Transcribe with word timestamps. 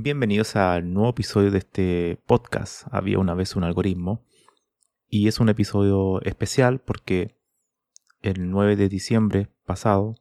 Bienvenidos 0.00 0.54
al 0.54 0.92
nuevo 0.92 1.10
episodio 1.10 1.50
de 1.50 1.58
este 1.58 2.22
podcast. 2.24 2.86
Había 2.92 3.18
una 3.18 3.34
vez 3.34 3.56
un 3.56 3.64
algoritmo 3.64 4.24
y 5.08 5.26
es 5.26 5.40
un 5.40 5.48
episodio 5.48 6.22
especial 6.22 6.78
porque 6.78 7.36
el 8.22 8.48
9 8.48 8.76
de 8.76 8.88
diciembre 8.88 9.48
pasado 9.64 10.14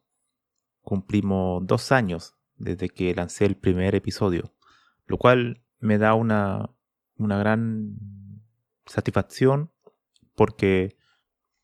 cumplimos 0.81 1.61
dos 1.67 1.91
años 1.91 2.33
desde 2.55 2.89
que 2.89 3.13
lancé 3.13 3.45
el 3.45 3.55
primer 3.55 3.93
episodio, 3.93 4.51
lo 5.05 5.19
cual 5.19 5.61
me 5.77 5.99
da 5.99 6.15
una 6.15 6.71
una 7.15 7.37
gran 7.37 7.99
satisfacción 8.87 9.71
porque 10.33 10.97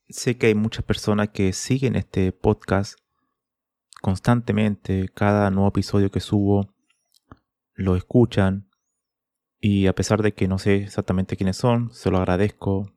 sé 0.07 0.37
que 0.37 0.45
hay 0.45 0.55
muchas 0.55 0.85
personas 0.85 1.29
que 1.29 1.51
siguen 1.51 1.95
este 1.95 2.31
podcast 2.31 2.99
constantemente, 4.03 5.09
cada 5.15 5.49
nuevo 5.49 5.69
episodio 5.69 6.11
que 6.11 6.19
subo 6.19 6.72
lo 7.73 7.95
escuchan 7.95 8.69
y 9.59 9.87
a 9.87 9.95
pesar 9.95 10.21
de 10.21 10.33
que 10.33 10.47
no 10.47 10.59
sé 10.59 10.75
exactamente 10.83 11.37
quiénes 11.37 11.57
son, 11.57 11.91
se 11.93 12.11
lo 12.11 12.17
agradezco, 12.17 12.93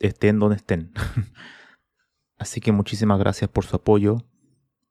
estén 0.00 0.38
donde 0.38 0.56
estén. 0.56 0.92
Así 2.38 2.60
que 2.60 2.72
muchísimas 2.72 3.18
gracias 3.18 3.50
por 3.50 3.64
su 3.64 3.76
apoyo, 3.76 4.24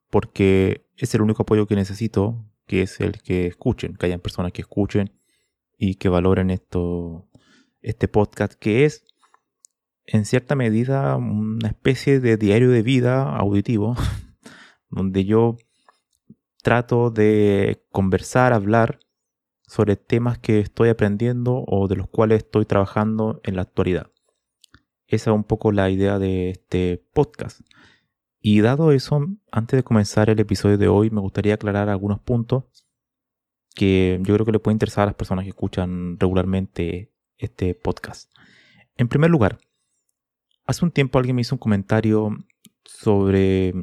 porque 0.09 0.87
es 0.95 1.13
el 1.15 1.21
único 1.21 1.43
apoyo 1.43 1.65
que 1.67 1.75
necesito, 1.75 2.45
que 2.67 2.83
es 2.83 2.99
el 2.99 3.21
que 3.21 3.47
escuchen, 3.47 3.95
que 3.95 4.05
hayan 4.05 4.19
personas 4.19 4.51
que 4.51 4.61
escuchen 4.61 5.11
y 5.77 5.95
que 5.95 6.09
valoren 6.09 6.51
esto, 6.51 7.27
este 7.81 8.07
podcast 8.07 8.53
que 8.53 8.85
es 8.85 9.03
en 10.05 10.25
cierta 10.25 10.55
medida 10.55 11.15
una 11.15 11.69
especie 11.69 12.19
de 12.19 12.37
diario 12.37 12.69
de 12.69 12.81
vida 12.81 13.35
auditivo 13.35 13.95
donde 14.89 15.25
yo 15.25 15.57
trato 16.63 17.11
de 17.11 17.85
conversar, 17.91 18.53
hablar 18.53 18.99
sobre 19.67 19.95
temas 19.95 20.39
que 20.39 20.59
estoy 20.59 20.89
aprendiendo 20.89 21.63
o 21.67 21.87
de 21.87 21.97
los 21.97 22.07
cuales 22.09 22.39
estoy 22.39 22.65
trabajando 22.65 23.41
en 23.43 23.55
la 23.55 23.61
actualidad. 23.63 24.11
Esa 25.07 25.29
es 25.29 25.35
un 25.35 25.43
poco 25.43 25.71
la 25.71 25.89
idea 25.91 26.17
de 26.17 26.49
este 26.49 27.05
podcast. 27.13 27.61
Y 28.39 28.61
dado 28.61 28.91
eso, 28.91 29.27
antes 29.51 29.77
de 29.77 29.83
comenzar 29.83 30.29
el 30.29 30.39
episodio 30.39 30.77
de 30.77 30.87
hoy, 30.87 31.09
me 31.09 31.21
gustaría 31.21 31.53
aclarar 31.53 31.89
algunos 31.89 32.19
puntos 32.19 32.63
que 33.75 34.19
yo 34.23 34.33
creo 34.33 34.45
que 34.45 34.51
le 34.53 34.59
puede 34.59 34.73
interesar 34.73 35.03
a 35.03 35.05
las 35.07 35.15
personas 35.15 35.43
que 35.43 35.49
escuchan 35.49 36.17
regularmente 36.19 37.11
este 37.37 37.75
podcast. 37.75 38.31
En 38.95 39.07
primer 39.07 39.29
lugar, 39.29 39.59
hace 40.65 40.85
un 40.85 40.91
tiempo 40.91 41.19
alguien 41.19 41.35
me 41.35 41.41
hizo 41.41 41.55
un 41.55 41.59
comentario 41.59 42.29
sobre 42.85 43.73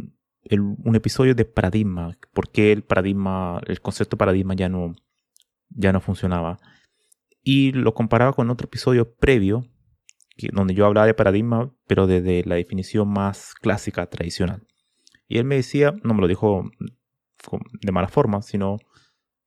un 0.50 0.96
episodio 0.96 1.34
de 1.34 1.44
paradigma, 1.44 2.16
por 2.32 2.50
qué 2.50 2.72
el 2.72 2.82
paradigma, 2.82 3.60
el 3.66 3.80
concepto 3.80 4.16
paradigma 4.16 4.54
ya 4.54 4.68
no, 4.68 4.94
ya 5.68 5.92
no 5.92 6.00
funcionaba. 6.00 6.58
Y 7.42 7.72
lo 7.72 7.94
comparaba 7.94 8.32
con 8.32 8.50
otro 8.50 8.66
episodio 8.66 9.14
previo, 9.14 9.66
donde 10.52 10.74
yo 10.74 10.86
hablaba 10.86 11.06
de 11.06 11.14
paradigma, 11.14 11.72
pero 11.86 12.06
desde 12.06 12.44
la 12.44 12.54
definición 12.54 13.08
más 13.08 13.54
clásica, 13.54 14.06
tradicional. 14.06 14.66
Y 15.28 15.38
él 15.38 15.44
me 15.44 15.56
decía, 15.56 15.94
no 16.02 16.14
me 16.14 16.22
lo 16.22 16.28
dijo 16.28 16.70
de 17.80 17.92
mala 17.92 18.08
forma, 18.08 18.42
sino 18.42 18.78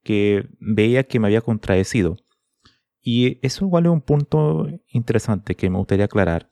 que 0.02 0.48
veía 0.60 1.04
que 1.04 1.18
me 1.18 1.26
había 1.26 1.40
contradecido. 1.40 2.16
Y 3.00 3.38
eso 3.46 3.64
igual 3.64 3.86
es 3.86 3.92
un 3.92 4.00
punto 4.00 4.66
interesante 4.88 5.56
que 5.56 5.68
me 5.68 5.78
gustaría 5.78 6.06
aclarar, 6.06 6.48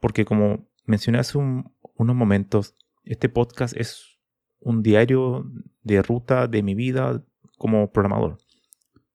porque 0.00 0.24
como 0.24 0.68
mencioné 0.84 1.18
hace 1.18 1.38
unos 1.38 2.16
momentos, 2.16 2.76
este 3.04 3.28
podcast 3.28 3.76
es 3.76 4.18
un 4.60 4.82
diario 4.82 5.44
de 5.82 6.02
ruta 6.02 6.46
de 6.46 6.62
mi 6.62 6.74
vida 6.74 7.24
como 7.58 7.92
programador. 7.92 8.38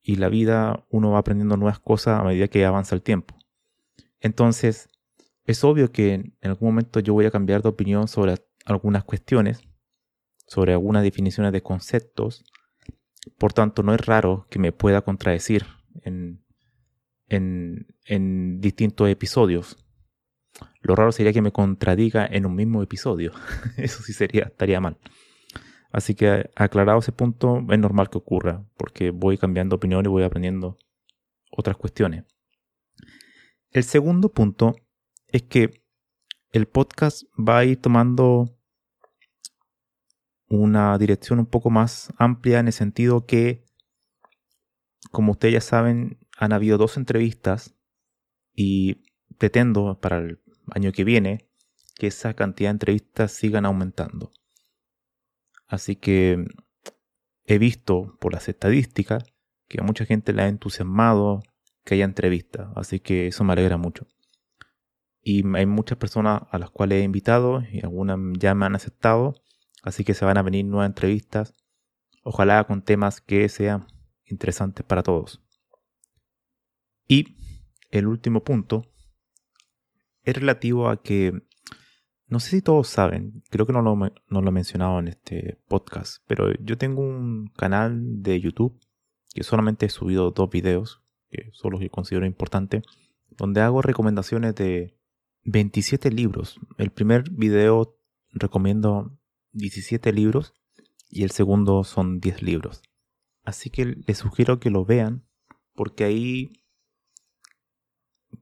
Y 0.01 0.15
la 0.15 0.29
vida 0.29 0.85
uno 0.89 1.11
va 1.11 1.19
aprendiendo 1.19 1.57
nuevas 1.57 1.79
cosas 1.79 2.19
a 2.19 2.23
medida 2.23 2.47
que 2.47 2.65
avanza 2.65 2.95
el 2.95 3.01
tiempo. 3.01 3.37
Entonces, 4.19 4.89
es 5.45 5.63
obvio 5.63 5.91
que 5.91 6.13
en 6.13 6.35
algún 6.41 6.69
momento 6.69 6.99
yo 6.99 7.13
voy 7.13 7.25
a 7.25 7.31
cambiar 7.31 7.61
de 7.61 7.69
opinión 7.69 8.07
sobre 8.07 8.35
algunas 8.65 9.03
cuestiones, 9.03 9.61
sobre 10.47 10.73
algunas 10.73 11.03
definiciones 11.03 11.51
de 11.51 11.61
conceptos, 11.61 12.45
por 13.37 13.53
tanto, 13.53 13.83
no 13.83 13.93
es 13.93 14.05
raro 14.05 14.47
que 14.49 14.59
me 14.59 14.71
pueda 14.71 15.01
contradecir 15.01 15.65
en, 16.03 16.43
en, 17.27 18.61
distintos 18.61 19.09
episodios. 19.09 19.77
Lo 20.87 20.95
raro 20.95 21.11
sería 21.11 21.33
que 21.33 21.41
me 21.41 21.51
contradiga 21.51 22.25
en 22.25 22.45
un 22.45 22.55
mismo 22.55 22.81
episodio. 22.81 23.33
Eso 23.77 24.01
sí 24.03 24.13
sería, 24.13 24.43
estaría 24.43 24.79
mal. 24.79 24.97
Así 25.91 26.15
que 26.15 26.49
aclarado 26.55 26.99
ese 26.99 27.11
punto, 27.11 27.61
es 27.69 27.77
normal 27.77 28.09
que 28.09 28.17
ocurra, 28.17 28.65
porque 28.77 29.11
voy 29.11 29.37
cambiando 29.37 29.75
opinión 29.75 30.05
y 30.05 30.07
voy 30.07 30.23
aprendiendo 30.23 30.77
otras 31.51 31.75
cuestiones. 31.75 32.23
El 33.71 33.83
segundo 33.83 34.31
punto 34.31 34.75
es 35.27 35.43
que 35.43 35.83
el 36.51 36.67
podcast 36.67 37.23
va 37.37 37.57
a 37.57 37.65
ir 37.65 37.81
tomando 37.81 38.57
una 40.47 40.97
dirección 40.97 41.39
un 41.39 41.47
poco 41.47 41.69
más 41.69 42.13
amplia 42.17 42.59
en 42.59 42.67
el 42.67 42.73
sentido 42.73 43.25
que, 43.25 43.65
como 45.11 45.33
ustedes 45.33 45.55
ya 45.55 45.61
saben, 45.61 46.17
han 46.37 46.53
habido 46.53 46.77
dos 46.77 46.95
entrevistas 46.95 47.75
y 48.53 49.03
pretendo 49.37 49.99
para 49.99 50.19
el 50.19 50.46
año 50.73 50.91
que 50.91 51.03
viene 51.03 51.49
que 51.95 52.07
esa 52.07 52.33
cantidad 52.33 52.69
de 52.69 52.73
entrevistas 52.73 53.31
sigan 53.31 53.65
aumentando. 53.65 54.31
Así 55.67 55.95
que 55.95 56.45
he 57.45 57.57
visto 57.57 58.17
por 58.19 58.33
las 58.33 58.47
estadísticas 58.47 59.23
que 59.67 59.81
a 59.81 59.83
mucha 59.83 60.05
gente 60.05 60.33
le 60.33 60.43
ha 60.43 60.47
entusiasmado 60.47 61.41
que 61.83 61.95
haya 61.95 62.05
entrevistas, 62.05 62.69
así 62.75 62.99
que 62.99 63.27
eso 63.27 63.43
me 63.43 63.53
alegra 63.53 63.77
mucho. 63.77 64.07
Y 65.21 65.43
hay 65.55 65.65
muchas 65.65 65.97
personas 65.97 66.43
a 66.51 66.57
las 66.57 66.69
cuales 66.69 67.01
he 67.01 67.03
invitado 67.03 67.61
y 67.71 67.83
algunas 67.83 68.17
ya 68.37 68.53
me 68.55 68.65
han 68.65 68.75
aceptado 68.75 69.35
Así 69.87 70.03
que 70.03 70.13
se 70.13 70.25
van 70.25 70.37
a 70.37 70.41
venir 70.41 70.65
nuevas 70.65 70.87
entrevistas, 70.87 71.53
ojalá 72.23 72.63
con 72.65 72.81
temas 72.81 73.21
que 73.21 73.47
sean 73.47 73.87
interesantes 74.25 74.85
para 74.85 75.01
todos. 75.01 75.41
Y 77.07 77.37
el 77.89 78.07
último 78.07 78.43
punto 78.43 78.91
es 80.27 80.35
relativo 80.35 80.89
a 80.89 81.01
que, 81.01 81.41
no 82.27 82.41
sé 82.41 82.49
si 82.49 82.61
todos 82.61 82.89
saben, 82.89 83.43
creo 83.49 83.65
que 83.65 83.71
no 83.71 83.81
lo, 83.81 84.49
he 84.49 84.51
mencionado 84.51 84.99
en 84.99 85.07
este 85.07 85.57
podcast, 85.69 86.21
pero 86.27 86.53
yo 86.55 86.77
tengo 86.77 87.01
un 87.01 87.47
canal 87.55 88.21
de 88.21 88.41
YouTube 88.41 88.77
que 89.33 89.43
solamente 89.43 89.85
he 89.85 89.89
subido 89.89 90.31
dos 90.31 90.49
videos, 90.49 91.01
que 91.29 91.49
son 91.53 91.71
los 91.71 91.79
que 91.79 91.89
considero 91.89 92.25
importantes, 92.25 92.83
donde 93.37 93.61
hago 93.61 93.81
recomendaciones 93.81 94.53
de 94.55 94.97
27 95.45 96.11
libros. 96.11 96.59
El 96.77 96.91
primer 96.91 97.29
video 97.31 97.97
recomiendo 98.31 99.17
17 99.53 100.11
libros 100.11 100.53
y 101.09 101.23
el 101.23 101.31
segundo 101.31 101.85
son 101.85 102.19
10 102.19 102.41
libros. 102.41 102.81
Así 103.45 103.69
que 103.69 103.95
les 104.05 104.17
sugiero 104.17 104.59
que 104.59 104.71
lo 104.71 104.83
vean 104.83 105.25
porque 105.73 106.03
ahí 106.03 106.51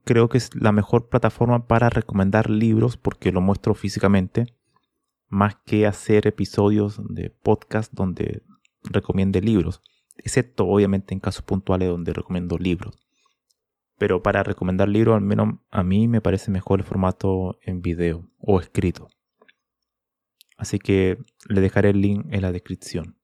creo 0.04 0.28
que 0.28 0.38
es 0.38 0.54
la 0.54 0.72
mejor 0.72 1.08
plataforma 1.08 1.66
para 1.66 1.90
recomendar 1.90 2.50
libros 2.50 2.96
porque 2.96 3.32
lo 3.32 3.40
muestro 3.40 3.74
físicamente 3.74 4.46
más 5.28 5.56
que 5.64 5.86
hacer 5.86 6.26
episodios 6.26 7.00
de 7.08 7.30
podcast 7.30 7.92
donde 7.92 8.42
recomiende 8.82 9.40
libros. 9.40 9.82
excepto 10.18 10.66
obviamente 10.66 11.12
en 11.12 11.20
casos 11.20 11.42
puntuales 11.42 11.88
donde 11.88 12.12
recomiendo 12.12 12.56
libros. 12.56 12.96
Pero 13.98 14.22
para 14.22 14.42
recomendar 14.42 14.88
libros, 14.88 15.14
al 15.14 15.20
menos 15.20 15.56
a 15.70 15.82
mí 15.82 16.08
me 16.08 16.20
parece 16.22 16.50
mejor 16.50 16.80
el 16.80 16.86
formato 16.86 17.58
en 17.62 17.82
video 17.82 18.26
o 18.38 18.60
escrito. 18.60 19.08
Así 20.56 20.78
que 20.78 21.18
le 21.48 21.60
dejaré 21.60 21.90
el 21.90 22.00
link 22.00 22.26
en 22.30 22.42
la 22.42 22.52
descripción. 22.52 23.18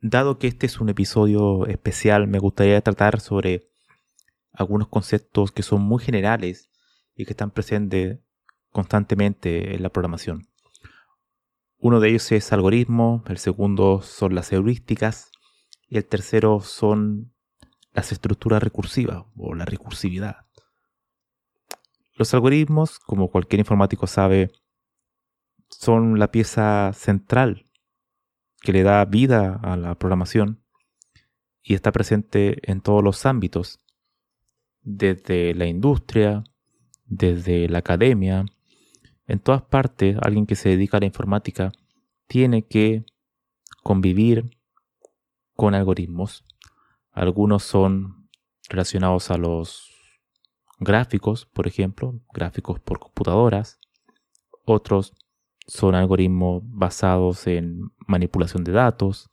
Dado 0.00 0.38
que 0.38 0.46
este 0.46 0.66
es 0.66 0.80
un 0.80 0.88
episodio 0.88 1.66
especial, 1.66 2.28
me 2.28 2.38
gustaría 2.38 2.80
tratar 2.80 3.20
sobre 3.20 3.69
algunos 4.52 4.88
conceptos 4.88 5.52
que 5.52 5.62
son 5.62 5.82
muy 5.82 6.02
generales 6.02 6.70
y 7.14 7.24
que 7.24 7.32
están 7.32 7.50
presentes 7.50 8.20
constantemente 8.70 9.74
en 9.74 9.82
la 9.82 9.90
programación. 9.90 10.48
Uno 11.78 12.00
de 12.00 12.10
ellos 12.10 12.30
es 12.32 12.52
algoritmo, 12.52 13.24
el 13.26 13.38
segundo 13.38 14.02
son 14.02 14.34
las 14.34 14.52
heurísticas 14.52 15.30
y 15.88 15.96
el 15.96 16.04
tercero 16.04 16.60
son 16.60 17.32
las 17.92 18.12
estructuras 18.12 18.62
recursivas 18.62 19.24
o 19.36 19.54
la 19.54 19.64
recursividad. 19.64 20.46
Los 22.14 22.34
algoritmos, 22.34 22.98
como 22.98 23.30
cualquier 23.30 23.60
informático 23.60 24.06
sabe, 24.06 24.52
son 25.68 26.18
la 26.18 26.30
pieza 26.30 26.92
central 26.92 27.64
que 28.60 28.72
le 28.72 28.82
da 28.82 29.04
vida 29.06 29.58
a 29.62 29.76
la 29.76 29.94
programación 29.94 30.62
y 31.62 31.74
está 31.74 31.92
presente 31.92 32.58
en 32.70 32.82
todos 32.82 33.02
los 33.02 33.24
ámbitos, 33.24 33.78
desde 34.82 35.54
la 35.54 35.66
industria, 35.66 36.44
desde 37.06 37.68
la 37.68 37.78
academia, 37.78 38.44
en 39.26 39.38
todas 39.38 39.62
partes 39.62 40.16
alguien 40.22 40.46
que 40.46 40.56
se 40.56 40.70
dedica 40.70 40.96
a 40.96 41.00
la 41.00 41.06
informática 41.06 41.72
tiene 42.26 42.66
que 42.66 43.04
convivir 43.82 44.56
con 45.54 45.74
algoritmos. 45.74 46.44
Algunos 47.12 47.62
son 47.62 48.28
relacionados 48.68 49.30
a 49.30 49.36
los 49.36 49.90
gráficos, 50.78 51.46
por 51.46 51.66
ejemplo, 51.66 52.20
gráficos 52.32 52.80
por 52.80 52.98
computadoras. 52.98 53.78
Otros 54.64 55.12
son 55.66 55.94
algoritmos 55.94 56.62
basados 56.64 57.46
en 57.46 57.92
manipulación 58.06 58.64
de 58.64 58.72
datos, 58.72 59.30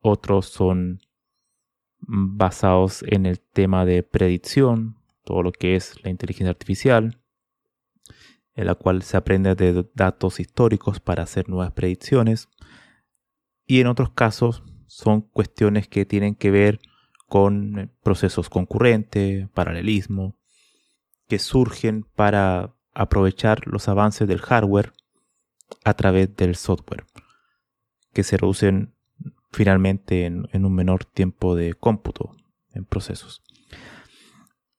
otros 0.00 0.46
son 0.46 1.00
basados 2.00 3.02
en 3.06 3.26
el 3.26 3.40
tema 3.40 3.84
de 3.84 4.02
predicción, 4.02 4.96
todo 5.24 5.42
lo 5.42 5.52
que 5.52 5.76
es 5.76 6.02
la 6.04 6.10
inteligencia 6.10 6.50
artificial, 6.50 7.20
en 8.54 8.66
la 8.66 8.74
cual 8.74 9.02
se 9.02 9.16
aprende 9.16 9.54
de 9.54 9.86
datos 9.94 10.40
históricos 10.40 11.00
para 11.00 11.24
hacer 11.24 11.48
nuevas 11.48 11.72
predicciones, 11.72 12.48
y 13.66 13.80
en 13.80 13.88
otros 13.88 14.10
casos 14.10 14.62
son 14.86 15.20
cuestiones 15.20 15.88
que 15.88 16.06
tienen 16.06 16.34
que 16.34 16.50
ver 16.50 16.80
con 17.26 17.92
procesos 18.02 18.48
concurrentes, 18.48 19.48
paralelismo, 19.50 20.36
que 21.28 21.38
surgen 21.38 22.04
para 22.14 22.76
aprovechar 22.94 23.66
los 23.66 23.88
avances 23.88 24.28
del 24.28 24.40
hardware 24.40 24.92
a 25.84 25.94
través 25.94 26.34
del 26.36 26.54
software, 26.54 27.04
que 28.12 28.22
se 28.22 28.36
reducen 28.36 28.95
finalmente 29.56 30.26
en, 30.26 30.64
un 30.66 30.74
menor 30.74 31.06
tiempo 31.06 31.56
de 31.56 31.72
cómputo 31.72 32.36
en 32.74 32.84
procesos. 32.84 33.42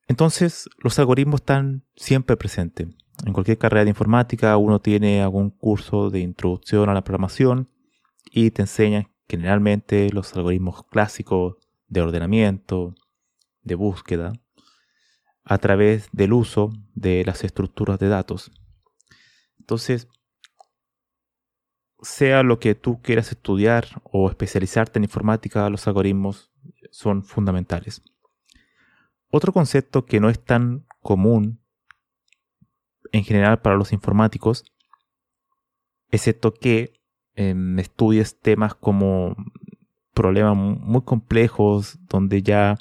Entonces, 0.08 0.70
los 0.78 1.00
algoritmos 1.00 1.42
están 1.42 1.84
siempre 1.96 2.38
presentes. 2.38 2.88
En 3.26 3.34
cualquier 3.34 3.58
carrera 3.58 3.86
de 3.86 3.90
informática 3.90 4.56
uno 4.56 4.80
tiene 4.80 5.24
algún 5.24 5.50
curso 5.50 6.12
de 6.12 6.20
introducción 6.20 6.90
a 6.90 6.94
la 6.94 7.04
programación 7.04 7.72
y 8.30 8.52
te 8.52 8.62
enseñan 8.62 9.08
generalmente 9.28 10.12
los 10.12 10.36
algoritmos 10.36 10.84
clásicos 10.84 11.56
de 11.88 12.02
ordenamiento, 12.02 12.94
de 13.64 13.74
búsqueda, 13.74 14.34
a 15.44 15.58
través 15.58 16.08
del 16.12 16.34
uso 16.34 16.70
de 16.94 17.26
las 17.26 17.44
estructuras 17.44 17.98
de 17.98 18.10
datos. 18.10 18.52
Entonces, 19.58 20.08
sea 22.02 22.44
lo 22.44 22.60
que 22.60 22.76
tú 22.76 23.02
quieras 23.02 23.32
estudiar 23.32 24.02
o 24.04 24.30
especializarte 24.30 25.00
en 25.00 25.06
informática, 25.06 25.70
los 25.70 25.88
algoritmos 25.88 26.52
son 26.92 27.24
fundamentales. 27.24 28.04
Otro 29.30 29.52
concepto 29.52 30.06
que 30.06 30.20
no 30.20 30.30
es 30.30 30.44
tan 30.44 30.86
común 31.02 31.60
en 33.12 33.24
general 33.24 33.62
para 33.62 33.78
los 33.78 33.94
informáticos, 33.94 34.64
excepto 36.10 36.54
que 36.54 36.94
estudies 37.36 38.40
temas 38.40 38.74
como 38.74 39.36
problemas 40.14 40.56
muy 40.56 41.02
complejos 41.04 42.00
donde 42.08 42.42
ya 42.42 42.78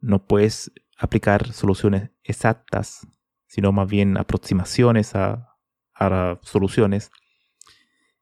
no 0.00 0.24
puedes 0.26 0.72
aplicar 0.98 1.52
soluciones 1.52 2.10
exactas, 2.24 3.06
sino 3.46 3.70
más 3.72 3.88
bien 3.88 4.16
aproximaciones 4.16 5.14
a 5.14 5.48
soluciones 6.42 7.12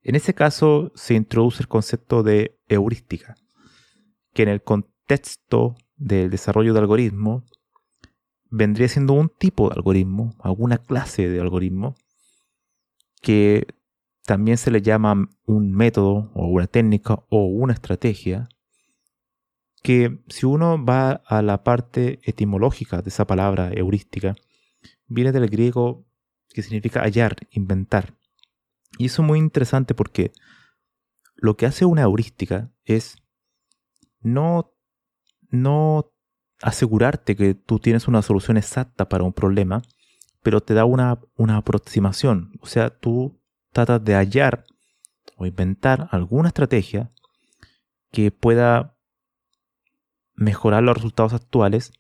en 0.03 0.15
ese 0.15 0.35
caso 0.35 0.93
se 0.95 1.15
introduce 1.15 1.63
el 1.63 1.69
concepto 1.69 2.23
de 2.23 2.59
heurística, 2.69 3.35
que 4.33 4.43
en 4.43 4.49
el 4.49 4.63
contexto 4.63 5.75
del 5.97 6.31
desarrollo 6.31 6.73
de 6.73 6.81
algoritmo 6.81 7.45
vendría 8.51 8.89
siendo 8.89 9.13
un 9.13 9.29
tipo 9.29 9.69
de 9.69 9.75
algoritmo, 9.77 10.35
alguna 10.41 10.79
clase 10.79 11.29
de 11.29 11.41
algoritmo, 11.41 11.95
que 13.21 13.67
también 14.25 14.59
se 14.59 14.71
le 14.71 14.83
llama 14.83 15.29
un 15.45 15.73
método 15.73 16.31
o 16.35 16.47
una 16.47 16.67
técnica 16.67 17.23
o 17.29 17.47
una 17.47 17.73
estrategia, 17.73 18.49
que 19.83 20.23
si 20.29 20.47
uno 20.47 20.83
va 20.85 21.23
a 21.27 21.43
la 21.43 21.63
parte 21.63 22.21
etimológica 22.23 23.03
de 23.03 23.09
esa 23.09 23.27
palabra 23.27 23.71
heurística, 23.73 24.35
viene 25.07 25.33
del 25.33 25.49
griego 25.49 26.07
que 26.49 26.63
significa 26.63 27.01
hallar, 27.01 27.37
inventar. 27.51 28.15
Y 28.99 29.07
eso 29.07 29.23
es 29.23 29.29
muy 29.29 29.39
interesante 29.39 29.95
porque 29.95 30.33
lo 31.37 31.57
que 31.57 31.67
hace 31.67 31.85
una 31.85 32.03
heurística 32.03 32.71
es 32.85 33.17
no, 34.21 34.73
no 35.49 36.13
asegurarte 36.63 37.37
que 37.37 37.55
tú 37.55 37.79
tienes 37.79 38.09
una 38.09 38.23
solución 38.23 38.57
exacta 38.57 39.09
para 39.09 39.25
un 39.25 39.33
problema, 39.33 39.83
pero 40.43 40.61
te 40.61 40.75
da 40.75 40.85
una, 40.85 41.19
una 41.37 41.57
aproximación. 41.57 42.53
O 42.61 42.67
sea, 42.67 42.91
tú 42.91 43.41
tratas 43.73 44.05
de 44.05 44.15
hallar 44.15 44.65
o 45.37 45.47
inventar 45.47 46.09
alguna 46.11 46.49
estrategia 46.49 47.11
que 48.11 48.31
pueda 48.31 48.97
mejorar 50.35 50.83
los 50.83 50.97
resultados 50.97 51.33
actuales 51.33 51.93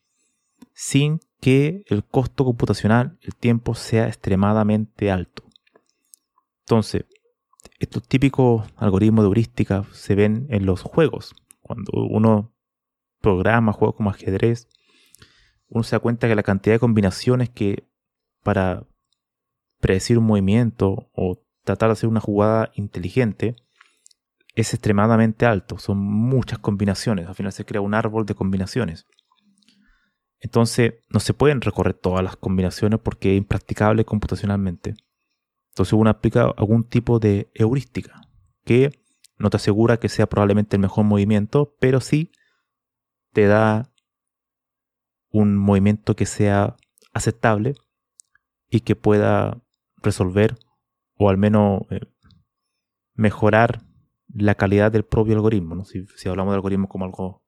sin 0.73 1.21
que 1.41 1.85
el 1.87 2.05
costo 2.05 2.45
computacional, 2.45 3.19
el 3.23 3.35
tiempo, 3.35 3.75
sea 3.75 4.09
extremadamente 4.09 5.11
alto. 5.11 5.45
Entonces, 6.71 7.05
estos 7.81 8.07
típicos 8.07 8.73
algoritmos 8.77 9.25
de 9.25 9.27
heurística 9.27 9.87
se 9.91 10.15
ven 10.15 10.47
en 10.51 10.67
los 10.67 10.83
juegos. 10.83 11.35
Cuando 11.63 11.91
uno 11.95 12.55
programa 13.21 13.73
juegos 13.73 13.97
como 13.97 14.11
ajedrez, 14.11 14.69
uno 15.67 15.83
se 15.83 15.97
da 15.97 15.99
cuenta 15.99 16.29
que 16.29 16.37
la 16.37 16.45
cantidad 16.45 16.77
de 16.77 16.79
combinaciones 16.79 17.51
que 17.51 17.89
para 18.45 18.87
predecir 19.81 20.17
un 20.17 20.27
movimiento 20.27 21.11
o 21.13 21.43
tratar 21.65 21.89
de 21.89 21.95
hacer 21.95 22.09
una 22.09 22.21
jugada 22.21 22.71
inteligente 22.75 23.57
es 24.55 24.73
extremadamente 24.73 25.47
alto. 25.47 25.77
Son 25.81 25.99
muchas 25.99 26.61
combinaciones. 26.61 27.27
Al 27.27 27.35
final 27.35 27.51
se 27.51 27.65
crea 27.65 27.81
un 27.81 27.95
árbol 27.95 28.27
de 28.27 28.37
combinaciones. 28.37 29.09
Entonces 30.39 30.95
no 31.09 31.19
se 31.19 31.35
pueden 31.35 31.63
recorrer 31.63 31.95
todas 31.95 32.23
las 32.23 32.37
combinaciones 32.37 33.01
porque 33.01 33.33
es 33.33 33.39
impracticable 33.39 34.05
computacionalmente. 34.05 34.95
Entonces 35.71 35.93
uno 35.93 36.11
aplica 36.11 36.53
algún 36.57 36.85
tipo 36.85 37.19
de 37.19 37.51
heurística 37.55 38.21
que 38.65 38.91
no 39.39 39.51
te 39.51 39.57
asegura 39.57 39.99
que 39.99 40.09
sea 40.09 40.29
probablemente 40.29 40.77
el 40.77 40.83
mejor 40.83 41.05
movimiento, 41.05 41.75
pero 41.81 42.01
sí 42.01 42.31
te 43.33 43.47
da 43.47 43.93
un 45.31 45.57
movimiento 45.57 46.17
que 46.17 46.27
sea 46.27 46.77
aceptable 47.13 47.75
y 48.69 48.81
que 48.81 48.97
pueda 48.97 49.63
resolver 49.97 50.59
o 51.17 51.31
al 51.31 51.39
menos 51.39 51.83
eh, 51.91 52.01
mejorar 53.15 53.83
la 54.29 54.55
calidad 54.55 54.93
del 54.93 55.05
propio 55.05 55.35
algoritmo. 55.35 55.85
Si, 55.85 56.05
hablamos 56.29 56.53
del 56.53 56.59
algoritmo 56.59 56.89
como 56.89 57.05
algo, 57.05 57.43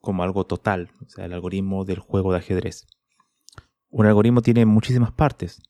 como 0.00 0.22
algo 0.22 0.44
total, 0.46 0.90
o 1.04 1.08
sea, 1.08 1.26
el 1.26 1.32
algoritmo 1.32 1.84
del 1.84 2.00
juego 2.00 2.32
de 2.32 2.38
ajedrez. 2.38 2.86
Un 3.88 4.06
algoritmo 4.06 4.42
tiene 4.42 4.66
muchísimas 4.66 5.12
partes 5.12 5.62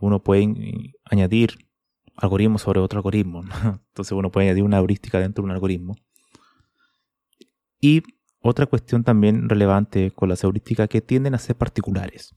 uno 0.00 0.22
puede 0.22 0.94
añadir 1.04 1.68
algoritmos 2.16 2.62
sobre 2.62 2.80
otro 2.80 2.98
algoritmo. 2.98 3.42
Entonces 3.88 4.12
uno 4.12 4.30
puede 4.30 4.48
añadir 4.48 4.64
una 4.64 4.78
heurística 4.78 5.18
dentro 5.20 5.42
de 5.42 5.46
un 5.46 5.52
algoritmo. 5.52 5.96
Y 7.80 8.02
otra 8.40 8.66
cuestión 8.66 9.04
también 9.04 9.48
relevante 9.48 10.10
con 10.10 10.28
las 10.28 10.42
heurísticas 10.44 10.88
que 10.88 11.00
tienden 11.00 11.34
a 11.34 11.38
ser 11.38 11.56
particulares, 11.56 12.34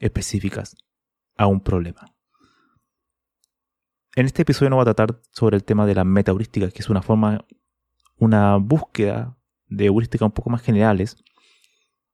específicas 0.00 0.76
a 1.36 1.46
un 1.46 1.60
problema. 1.60 2.14
En 4.14 4.26
este 4.26 4.42
episodio 4.42 4.70
no 4.70 4.76
voy 4.76 4.82
a 4.82 4.92
tratar 4.92 5.20
sobre 5.30 5.56
el 5.56 5.64
tema 5.64 5.86
de 5.86 5.94
la 5.94 6.04
metaheurística, 6.04 6.70
que 6.70 6.80
es 6.80 6.90
una 6.90 7.00
forma, 7.00 7.46
una 8.18 8.56
búsqueda 8.56 9.38
de 9.66 9.86
heurística 9.86 10.24
un 10.26 10.32
poco 10.32 10.50
más 10.50 10.62
generales, 10.62 11.16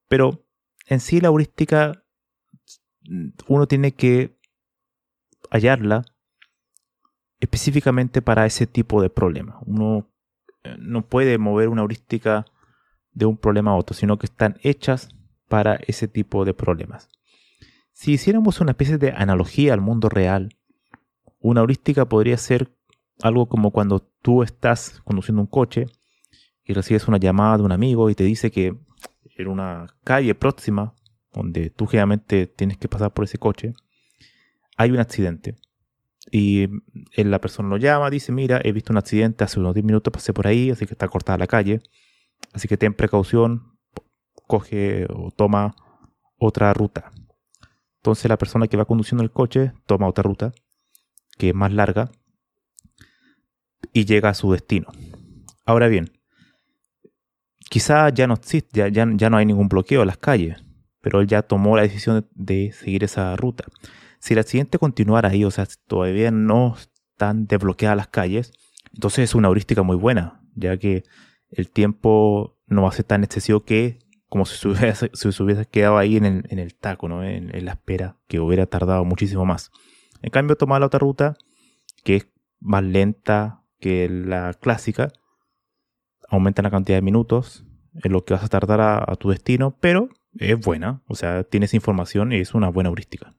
pero 0.06 0.46
en 0.87 1.00
sí 1.00 1.20
la 1.20 1.28
heurística 1.28 2.04
uno 3.48 3.66
tiene 3.66 3.92
que 3.92 4.38
hallarla 5.50 6.04
específicamente 7.40 8.22
para 8.22 8.46
ese 8.46 8.66
tipo 8.66 9.00
de 9.00 9.10
problema. 9.10 9.58
Uno 9.64 10.08
eh, 10.64 10.76
no 10.78 11.06
puede 11.06 11.38
mover 11.38 11.68
una 11.68 11.82
heurística 11.82 12.46
de 13.12 13.26
un 13.26 13.36
problema 13.36 13.72
a 13.72 13.76
otro, 13.76 13.94
sino 13.94 14.18
que 14.18 14.26
están 14.26 14.58
hechas 14.62 15.08
para 15.48 15.76
ese 15.86 16.08
tipo 16.08 16.44
de 16.44 16.54
problemas. 16.54 17.08
Si 17.92 18.12
hiciéramos 18.12 18.60
una 18.60 18.72
especie 18.72 18.98
de 18.98 19.12
analogía 19.12 19.74
al 19.74 19.80
mundo 19.80 20.08
real, 20.08 20.56
una 21.40 21.60
heurística 21.60 22.08
podría 22.08 22.36
ser 22.36 22.70
algo 23.22 23.48
como 23.48 23.72
cuando 23.72 24.00
tú 24.22 24.42
estás 24.42 25.00
conduciendo 25.04 25.42
un 25.42 25.48
coche 25.48 25.86
y 26.64 26.74
recibes 26.74 27.08
una 27.08 27.18
llamada 27.18 27.58
de 27.58 27.64
un 27.64 27.72
amigo 27.72 28.10
y 28.10 28.14
te 28.14 28.24
dice 28.24 28.50
que 28.50 28.76
en 29.36 29.48
una 29.48 29.86
calle 30.04 30.34
próxima, 30.34 30.94
donde 31.32 31.70
tú 31.70 31.86
generalmente 31.86 32.46
tienes 32.46 32.76
que 32.76 32.88
pasar 32.88 33.12
por 33.12 33.24
ese 33.24 33.38
coche, 33.38 33.74
hay 34.78 34.90
un 34.90 35.00
accidente. 35.00 35.56
Y 36.30 36.68
la 37.16 37.40
persona 37.40 37.68
lo 37.68 37.76
llama, 37.76 38.11
dice, 38.11 38.32
mira, 38.32 38.61
he 38.62 38.73
visto 38.73 38.92
un 38.92 38.99
accidente, 38.99 39.44
hace 39.44 39.61
unos 39.61 39.75
10 39.75 39.85
minutos 39.85 40.12
pasé 40.12 40.32
por 40.32 40.47
ahí, 40.47 40.70
así 40.70 40.87
que 40.87 40.94
está 40.94 41.08
cortada 41.08 41.37
la 41.37 41.47
calle. 41.47 41.82
Así 42.52 42.68
que 42.68 42.76
ten 42.76 42.94
precaución, 42.94 43.78
coge 44.47 45.06
o 45.11 45.30
toma 45.30 45.75
otra 46.38 46.73
ruta. 46.73 47.11
Entonces 47.97 48.28
la 48.28 48.38
persona 48.38 48.68
que 48.68 48.76
va 48.76 48.85
conduciendo 48.85 49.23
el 49.23 49.32
coche 49.32 49.73
toma 49.87 50.06
otra 50.06 50.23
ruta, 50.23 50.52
que 51.37 51.49
es 51.49 51.54
más 51.54 51.73
larga, 51.73 52.11
y 53.92 54.04
llega 54.04 54.28
a 54.28 54.35
su 54.35 54.52
destino. 54.52 54.87
Ahora 55.64 55.88
bien, 55.88 56.12
quizá 57.68 58.11
ya 58.11 58.26
no 58.26 58.35
existe, 58.35 58.78
ya, 58.78 58.88
ya, 58.88 59.06
ya 59.12 59.28
no 59.28 59.38
hay 59.38 59.47
ningún 59.47 59.68
bloqueo 59.68 60.02
en 60.02 60.06
las 60.06 60.18
calles, 60.18 60.62
pero 61.00 61.20
él 61.20 61.26
ya 61.26 61.42
tomó 61.42 61.76
la 61.76 61.82
decisión 61.82 62.28
de 62.35 62.70
seguir 62.73 63.02
esa 63.02 63.35
ruta. 63.35 63.64
Si 64.18 64.34
el 64.34 64.40
accidente 64.40 64.78
continuara 64.78 65.28
ahí, 65.28 65.44
o 65.44 65.50
sea, 65.50 65.66
todavía 65.87 66.30
no 66.30 66.76
están 66.76 67.46
desbloqueadas 67.46 67.96
las 67.96 68.08
calles, 68.08 68.52
entonces 68.94 69.25
es 69.25 69.34
una 69.34 69.48
heurística 69.48 69.82
muy 69.82 69.96
buena, 69.96 70.40
ya 70.54 70.76
que 70.76 71.04
el 71.50 71.70
tiempo 71.70 72.58
no 72.66 72.82
va 72.82 72.88
a 72.88 72.92
ser 72.92 73.04
tan 73.04 73.25
excesivo 73.25 73.64
que 73.64 73.98
como 74.28 74.44
si 74.44 74.56
se 74.56 74.68
hubiese, 74.68 75.10
se 75.14 75.42
hubiese 75.42 75.66
quedado 75.66 75.98
ahí 75.98 76.16
en 76.16 76.25
el, 76.25 76.44
en 76.50 76.58
el 76.58 76.75
taco, 76.75 77.08
¿no? 77.08 77.25
En, 77.25 77.54
en, 77.54 77.64
la 77.64 77.72
espera, 77.72 78.16
que 78.26 78.40
hubiera 78.40 78.66
tardado 78.66 79.04
muchísimo 79.04 79.44
más. 79.44 79.70
En 80.22 80.30
cambio, 80.30 80.56
tomar 80.56 80.80
la 80.80 80.87
otra 80.87 80.98
ruta, 80.98 81.37
que 82.04 82.16
es 82.16 82.28
más 82.60 82.82
lenta 82.82 83.62
que 83.80 84.08
la 84.08 84.54
clásica, 84.54 85.12
aumenta 86.28 86.62
la 86.62 86.70
cantidad 86.70 86.98
de 86.98 87.02
minutos 87.02 87.64
en 87.94 88.12
lo 88.12 88.25
que 88.25 88.34
vas 88.34 88.44
a 88.44 88.48
tardar 88.48 88.80
a, 88.80 88.98
a 88.98 89.16
tu 89.16 89.30
destino, 89.30 89.76
pero 89.80 90.08
es 90.38 90.58
buena, 90.58 91.02
o 91.06 91.14
sea, 91.14 91.44
tienes 91.44 91.72
información 91.75 92.32
y 92.32 92.37
es 92.37 92.54
una 92.54 92.68
buena 92.68 92.90
heurística. 92.90 93.34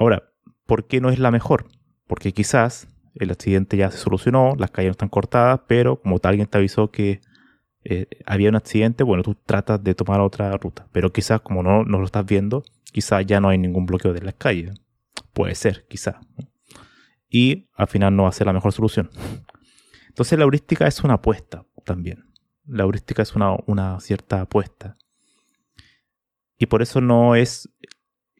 Ahora, 0.00 0.32
¿por 0.64 0.86
qué 0.86 1.02
no 1.02 1.10
es 1.10 1.18
la 1.18 1.30
mejor? 1.30 1.68
Porque 2.06 2.32
quizás 2.32 2.88
el 3.16 3.30
accidente 3.30 3.76
ya 3.76 3.90
se 3.90 3.98
solucionó, 3.98 4.54
las 4.56 4.70
calles 4.70 4.88
no 4.88 4.92
están 4.92 5.10
cortadas, 5.10 5.60
pero 5.66 6.00
como 6.00 6.18
tal 6.20 6.30
alguien 6.30 6.48
te 6.48 6.56
avisó 6.56 6.90
que 6.90 7.20
eh, 7.84 8.06
había 8.24 8.48
un 8.48 8.56
accidente, 8.56 9.04
bueno, 9.04 9.22
tú 9.22 9.34
tratas 9.34 9.84
de 9.84 9.94
tomar 9.94 10.22
otra 10.22 10.56
ruta. 10.56 10.88
Pero 10.90 11.12
quizás 11.12 11.42
como 11.42 11.62
no, 11.62 11.84
no 11.84 11.98
lo 11.98 12.06
estás 12.06 12.24
viendo, 12.24 12.62
quizás 12.90 13.26
ya 13.26 13.40
no 13.40 13.50
hay 13.50 13.58
ningún 13.58 13.84
bloqueo 13.84 14.14
de 14.14 14.22
las 14.22 14.34
calles. 14.36 14.80
Puede 15.34 15.54
ser, 15.54 15.86
quizás. 15.86 16.16
Y 17.28 17.68
al 17.74 17.86
final 17.86 18.16
no 18.16 18.22
va 18.22 18.30
a 18.30 18.32
ser 18.32 18.46
la 18.46 18.54
mejor 18.54 18.72
solución. 18.72 19.10
Entonces 20.08 20.38
la 20.38 20.46
heurística 20.46 20.86
es 20.86 21.04
una 21.04 21.14
apuesta 21.14 21.66
también. 21.84 22.24
La 22.64 22.84
heurística 22.84 23.20
es 23.20 23.36
una, 23.36 23.54
una 23.66 24.00
cierta 24.00 24.40
apuesta. 24.40 24.96
Y 26.56 26.66
por 26.66 26.80
eso 26.80 27.02
no 27.02 27.36
es 27.36 27.68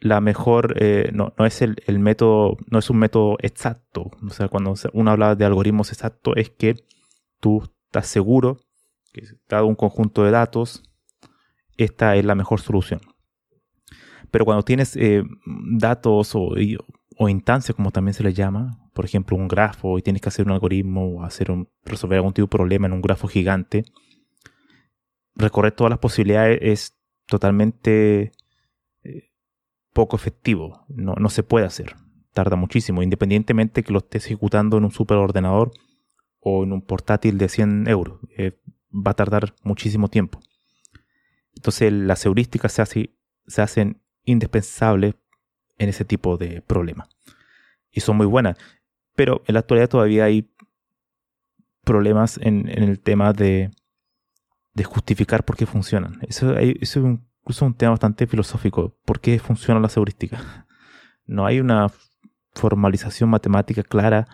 la 0.01 0.21
mejor, 0.21 0.75
eh, 0.81 1.11
no, 1.13 1.35
no, 1.39 1.47
es 1.47 1.61
el, 1.63 1.77
el, 1.87 1.99
método, 1.99 2.57
no 2.71 2.79
es 2.79 2.89
un 2.91 2.99
método 2.99 3.37
exacto. 3.41 4.11
O 4.27 4.31
sea, 4.31 4.49
cuando 4.49 4.75
uno 4.95 5.11
habla 5.11 5.35
de 5.35 5.45
algoritmos 5.45 5.93
exactos, 5.93 6.35
es 6.37 6.51
que 6.51 6.77
tú 7.39 7.63
estás 7.87 8.07
seguro 8.07 8.59
que 9.13 9.23
dado 9.49 9.67
un 9.67 9.75
conjunto 9.75 10.25
de 10.25 10.31
datos, 10.31 10.83
esta 11.77 12.17
es 12.17 12.25
la 12.25 12.35
mejor 12.35 12.61
solución. 12.61 13.01
Pero 14.31 14.45
cuando 14.45 14.63
tienes 14.63 14.97
eh, 14.97 15.23
datos 15.77 16.35
o, 16.35 16.55
o, 17.19 17.29
instancias, 17.29 17.75
como 17.75 17.91
también 17.91 18.15
se 18.15 18.23
les 18.23 18.35
llama, 18.35 18.79
por 18.95 19.05
ejemplo, 19.05 19.37
un 19.37 19.49
grafo, 19.49 19.99
y 19.99 20.03
tienes 20.03 20.23
que 20.23 20.29
hacer 20.29 20.47
un 20.47 20.53
algoritmo 20.53 21.17
o 21.17 21.25
hacer 21.25 21.51
un, 21.51 21.69
resolver 21.85 22.19
algún 22.19 22.33
tipo 22.33 22.47
de 22.47 22.51
problema 22.51 22.87
en 22.87 22.93
un 22.93 23.03
grafo 23.03 23.29
gigante, 23.29 23.85
recorrer 25.35 25.73
todas 25.73 25.91
las 25.91 25.99
posibilidades 25.99 26.59
es 26.63 26.97
totalmente 27.27 28.33
poco 30.01 30.17
efectivo. 30.17 30.87
No, 30.89 31.15
no 31.19 31.29
se 31.29 31.43
puede 31.43 31.67
hacer. 31.67 31.95
Tarda 32.33 32.57
muchísimo, 32.57 33.03
independientemente 33.03 33.83
que 33.83 33.93
lo 33.93 33.99
estés 33.99 34.25
ejecutando 34.25 34.79
en 34.79 34.85
un 34.85 34.93
superordenador 34.93 35.73
o 36.39 36.65
en 36.65 36.73
un 36.73 36.81
portátil 36.81 37.37
de 37.37 37.51
100 37.51 37.87
euros. 37.87 38.19
Eh, 38.39 38.59
va 38.91 39.11
a 39.11 39.15
tardar 39.15 39.55
muchísimo 39.63 40.09
tiempo. 40.09 40.41
Entonces 41.55 41.93
las 41.93 42.25
heurísticas 42.25 42.73
se, 42.73 43.11
se 43.47 43.63
hacen 43.63 44.01
indispensables 44.25 45.17
en 45.77 45.91
ese 45.91 46.07
tipo 46.07 46.39
de 46.39 46.63
problemas. 46.63 47.11
Y 47.91 48.01
son 48.01 48.17
muy 48.17 48.27
buenas. 48.27 48.57
Pero 49.15 49.43
en 49.47 49.53
la 49.53 49.61
actualidad 49.61 49.91
todavía 49.91 50.25
hay 50.25 50.51
problemas 51.85 52.41
en, 52.43 52.71
el 52.71 53.01
tema 53.01 53.35
de, 53.35 53.71
de, 54.73 54.85
justificar 54.85 55.45
por 55.45 55.59
qué 55.59 55.67
funcionan. 55.67 56.21
Eso, 56.23 56.57
eso 56.57 57.01
es 57.01 57.05
un 57.05 57.30
incluso 57.41 57.67
un 57.67 57.75
tema 57.75 57.91
bastante 57.91 58.27
filosófico. 58.27 58.97
¿Por 59.05 59.21
qué 59.21 59.39
funciona 59.39 59.81
la 59.81 59.91
heurística? 59.95 60.67
No 61.27 61.47
hay 61.47 61.61
una 61.61 61.87
formalización 62.55 63.31
matemática 63.31 63.85
clara 63.85 64.27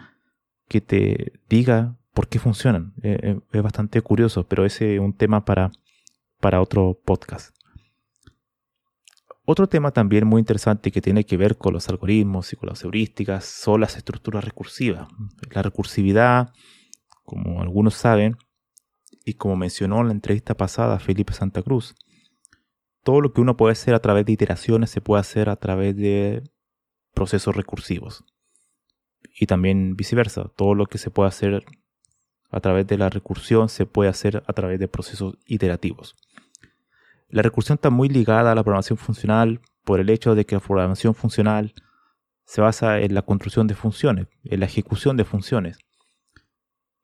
que 0.66 0.80
te 0.80 1.40
diga 1.46 1.98
por 2.14 2.26
qué 2.26 2.38
funcionan. 2.38 2.94
Eh, 3.02 3.18
eh, 3.22 3.40
es 3.52 3.62
bastante 3.62 4.00
curioso, 4.00 4.46
pero 4.48 4.64
ese 4.64 4.94
es 4.94 5.00
un 5.00 5.12
tema 5.12 5.44
para, 5.44 5.72
para 6.40 6.62
otro 6.62 6.98
podcast. 7.04 7.54
Otro 9.44 9.68
tema 9.68 9.92
también 9.92 10.26
muy 10.26 10.40
interesante 10.40 10.90
que 10.90 11.02
tiene 11.02 11.24
que 11.24 11.36
ver 11.36 11.56
con 11.56 11.74
los 11.74 11.88
algoritmos 11.88 12.52
y 12.52 12.56
con 12.56 12.70
las 12.70 12.82
heurísticas 12.82 13.44
son 13.44 13.82
las 13.82 13.96
estructuras 13.96 14.44
recursivas. 14.44 15.06
La 15.52 15.62
recursividad, 15.62 16.52
como 17.24 17.60
algunos 17.60 17.94
saben, 17.94 18.38
y 19.24 19.34
como 19.34 19.54
mencionó 19.54 20.00
en 20.00 20.06
la 20.06 20.12
entrevista 20.14 20.56
pasada 20.56 20.98
Felipe 20.98 21.32
Santa 21.32 21.62
Cruz, 21.62 21.94
todo 23.06 23.20
lo 23.20 23.32
que 23.32 23.40
uno 23.40 23.56
puede 23.56 23.70
hacer 23.70 23.94
a 23.94 24.00
través 24.00 24.26
de 24.26 24.32
iteraciones 24.32 24.90
se 24.90 25.00
puede 25.00 25.20
hacer 25.20 25.48
a 25.48 25.54
través 25.54 25.96
de 25.96 26.42
procesos 27.14 27.54
recursivos. 27.54 28.24
Y 29.38 29.46
también 29.46 29.94
viceversa, 29.94 30.50
todo 30.56 30.74
lo 30.74 30.86
que 30.86 30.98
se 30.98 31.10
puede 31.10 31.28
hacer 31.28 31.64
a 32.50 32.58
través 32.58 32.84
de 32.88 32.98
la 32.98 33.08
recursión 33.08 33.68
se 33.68 33.86
puede 33.86 34.10
hacer 34.10 34.42
a 34.44 34.52
través 34.52 34.80
de 34.80 34.88
procesos 34.88 35.38
iterativos. 35.46 36.16
La 37.28 37.42
recursión 37.42 37.76
está 37.76 37.90
muy 37.90 38.08
ligada 38.08 38.50
a 38.50 38.56
la 38.56 38.64
programación 38.64 38.98
funcional 38.98 39.60
por 39.84 40.00
el 40.00 40.10
hecho 40.10 40.34
de 40.34 40.44
que 40.44 40.56
la 40.56 40.60
programación 40.60 41.14
funcional 41.14 41.74
se 42.44 42.60
basa 42.60 42.98
en 42.98 43.14
la 43.14 43.22
construcción 43.22 43.68
de 43.68 43.76
funciones, 43.76 44.26
en 44.42 44.58
la 44.58 44.66
ejecución 44.66 45.16
de 45.16 45.24
funciones. 45.24 45.78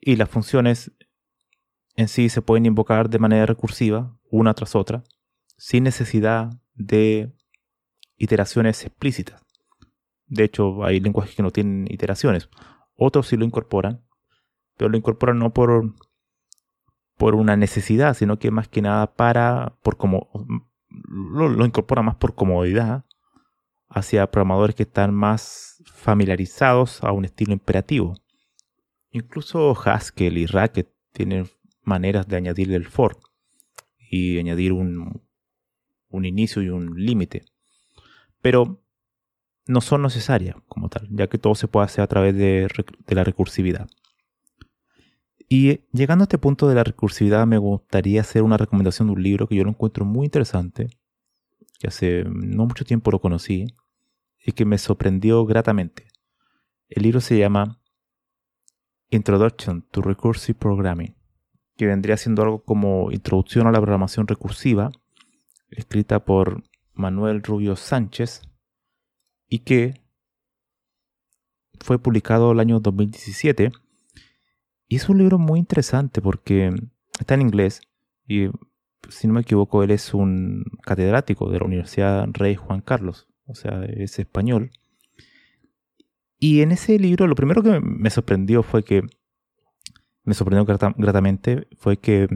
Y 0.01 0.17
las 0.17 0.29
funciones 0.29 0.91
en 1.95 2.09
sí 2.09 2.29
se 2.29 2.43
pueden 2.43 2.67
invocar 2.67 3.09
de 3.09 3.21
manera 3.21 3.47
recursiva, 3.47 4.19
una 4.31 4.53
tras 4.55 4.75
otra, 4.75 5.05
sin 5.63 5.85
necesidad 5.85 6.51
de 6.75 7.33
iteraciones 8.17 8.85
explícitas. 8.85 9.47
De 10.27 10.43
hecho, 10.43 10.83
hay 10.83 10.99
lenguajes 10.99 11.37
que 11.37 11.43
no 11.45 11.53
tienen 11.53 11.87
iteraciones. 11.89 12.49
Otros 12.97 13.29
sí 13.29 13.37
lo 13.37 13.45
incorporan, 13.45 14.05
pero 14.77 14.91
lo 14.91 14.97
incorporan 14.97 15.39
no 15.39 15.55
por, 15.55 15.95
por 17.17 17.37
una 17.37 17.57
necesidad, 17.57 18.15
sino 18.15 18.41
que 18.41 18.51
más 18.51 18.67
que 18.67 18.83
nada 18.83 19.15
para, 19.15 19.79
por 19.85 19.97
como, 19.97 20.31
lo, 20.89 21.49
lo 21.49 21.65
incorporan 21.65 22.07
más 22.07 22.17
por 22.17 22.35
comodidad 22.35 23.05
hacia 23.89 24.33
programadores 24.33 24.75
que 24.75 24.83
están 24.83 25.15
más 25.15 25.81
familiarizados 25.87 27.05
a 27.05 27.13
un 27.13 27.25
estilo 27.25 27.53
imperativo. 27.53 28.17
Incluso 29.13 29.81
Haskell 29.81 30.39
y 30.39 30.47
Racket 30.47 30.93
tienen 31.13 31.47
maneras 31.83 32.27
de 32.27 32.37
añadirle 32.37 32.75
el 32.75 32.87
for 32.87 33.17
y 34.11 34.41
añadir 34.41 34.73
un, 34.73 35.23
un 36.13 36.25
inicio 36.25 36.63
y 36.63 36.69
un 36.69 36.95
límite. 37.05 37.45
Pero 38.41 38.83
no 39.67 39.81
son 39.81 40.03
necesarias 40.03 40.57
como 40.69 40.89
tal, 40.89 41.09
ya 41.11 41.29
que 41.29 41.39
todo 41.39 41.55
se 41.55 41.69
puede 41.69 41.87
hacer 41.87 42.03
a 42.03 42.07
través 42.07 42.37
de, 42.37 42.69
la 43.09 43.25
recursividad. 43.25 43.89
Y 45.49 45.81
llegando 45.93 46.23
a 46.23 46.27
este 46.27 46.39
punto 46.39 46.69
de 46.69 46.75
la 46.75 46.85
recursividad, 46.85 47.47
me 47.47 47.59
gustaría 47.59 48.23
hacer 48.23 48.43
una 48.43 48.57
recomendación 48.57 49.09
de 49.09 49.15
un 49.15 49.23
libro 49.23 49.47
que 49.47 49.57
yo 49.57 49.65
lo 49.65 49.71
encuentro 49.71 50.05
muy 50.05 50.25
interesante, 50.25 50.89
que 51.79 51.89
hace 51.89 52.25
no 52.25 52.67
mucho 52.67 52.85
tiempo 52.85 53.11
lo 53.11 53.21
conocí 53.21 53.67
y 54.45 54.53
que 54.53 54.65
me 54.65 54.79
sorprendió 54.79 55.45
gratamente. 55.45 56.07
El 56.89 57.05
libro 57.05 57.21
se 57.21 57.39
llama 57.39 57.81
Introduction 59.11 59.83
to 59.91 60.01
Recursive 60.01 60.59
Programming, 60.59 61.15
que 61.77 61.87
vendría 61.87 62.17
siendo 62.17 62.43
algo 62.43 62.65
como 62.65 63.13
Introducción 63.13 63.67
a 63.67 63.73
la 63.73 63.81
programación 63.81 64.27
recursiva, 64.27 64.91
escrita 65.77 66.25
por 66.25 66.63
Manuel 66.95 67.43
Rubio 67.43 67.77
Sánchez, 67.77 68.43
y 69.49 69.61
que 69.61 70.01
fue 71.81 71.99
publicado 71.99 72.53
el 72.53 72.61
año 72.61 72.81
2017. 72.81 73.71
Y 74.89 74.97
es 74.97 75.09
un 75.09 75.19
libro 75.19 75.39
muy 75.39 75.59
interesante 75.59 76.23
porque 76.23 76.75
está 77.19 77.35
en 77.35 77.43
inglés 77.43 77.83
y 78.27 78.49
si 79.09 79.27
no 79.27 79.35
me 79.35 79.41
equivoco 79.41 79.83
él 79.83 79.91
es 79.91 80.15
un 80.15 80.65
catedrático 80.83 81.51
de 81.51 81.59
la 81.59 81.67
Universidad 81.67 82.27
Rey 82.33 82.55
Juan 82.55 82.81
Carlos, 82.81 83.29
o 83.47 83.55
sea, 83.55 83.85
es 83.85 84.19
español. 84.19 84.71
Y 86.39 86.63
en 86.63 86.73
ese 86.73 86.99
libro 86.99 87.27
lo 87.27 87.35
primero 87.35 87.63
que 87.63 87.81
me 87.81 88.11
sorprendió 88.11 88.63
fue 88.63 88.85
que, 88.85 89.03
me 90.25 90.35
sorprendió 90.35 90.65
gratamente, 90.97 91.69
fue 91.77 91.99
que 91.99 92.29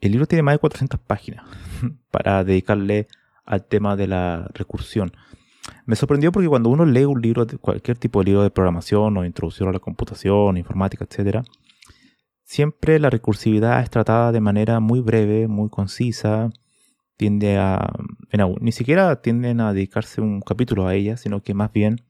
el 0.00 0.12
libro 0.12 0.26
tiene 0.26 0.42
más 0.42 0.54
de 0.54 0.58
400 0.58 1.00
páginas 1.00 1.44
para 2.10 2.44
dedicarle 2.44 3.08
al 3.44 3.64
tema 3.64 3.96
de 3.96 4.06
la 4.06 4.48
recursión. 4.54 5.12
Me 5.84 5.96
sorprendió 5.96 6.32
porque 6.32 6.48
cuando 6.48 6.70
uno 6.70 6.84
lee 6.86 7.04
un 7.04 7.20
libro, 7.20 7.46
cualquier 7.60 7.98
tipo 7.98 8.20
de 8.20 8.26
libro 8.26 8.42
de 8.42 8.50
programación 8.50 9.16
o 9.16 9.24
introducción 9.24 9.68
a 9.68 9.72
la 9.72 9.78
computación, 9.78 10.56
informática, 10.56 11.04
etc., 11.04 11.44
siempre 12.44 12.98
la 12.98 13.10
recursividad 13.10 13.80
es 13.82 13.90
tratada 13.90 14.32
de 14.32 14.40
manera 14.40 14.80
muy 14.80 15.00
breve, 15.00 15.48
muy 15.48 15.68
concisa, 15.68 16.50
tiende 17.16 17.58
a, 17.58 17.92
ni 18.60 18.72
siquiera 18.72 19.20
tienden 19.20 19.60
a 19.60 19.72
dedicarse 19.72 20.20
un 20.20 20.40
capítulo 20.40 20.86
a 20.86 20.94
ella, 20.94 21.16
sino 21.16 21.42
que 21.42 21.54
más 21.54 21.70
bien 21.72 22.00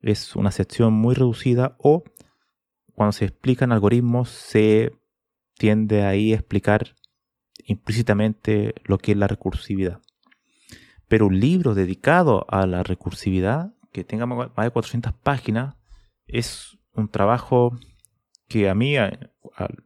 es 0.00 0.36
una 0.36 0.52
sección 0.52 0.92
muy 0.92 1.14
reducida 1.14 1.74
o 1.78 2.04
cuando 2.94 3.12
se 3.12 3.24
explican 3.24 3.72
algoritmos 3.72 4.28
se 4.28 4.92
tiende 5.58 6.04
ahí 6.04 6.32
a 6.32 6.36
explicar 6.36 6.94
implícitamente 7.64 8.74
lo 8.84 8.98
que 8.98 9.12
es 9.12 9.18
la 9.18 9.26
recursividad. 9.26 10.00
Pero 11.08 11.26
un 11.26 11.38
libro 11.38 11.74
dedicado 11.74 12.46
a 12.48 12.66
la 12.66 12.82
recursividad, 12.82 13.74
que 13.92 14.04
tenga 14.04 14.26
más 14.26 14.50
de 14.56 14.70
400 14.70 15.12
páginas, 15.14 15.76
es 16.26 16.78
un 16.92 17.08
trabajo 17.08 17.78
que 18.48 18.68
a 18.68 18.74
mí, 18.74 18.96
la 18.96 19.28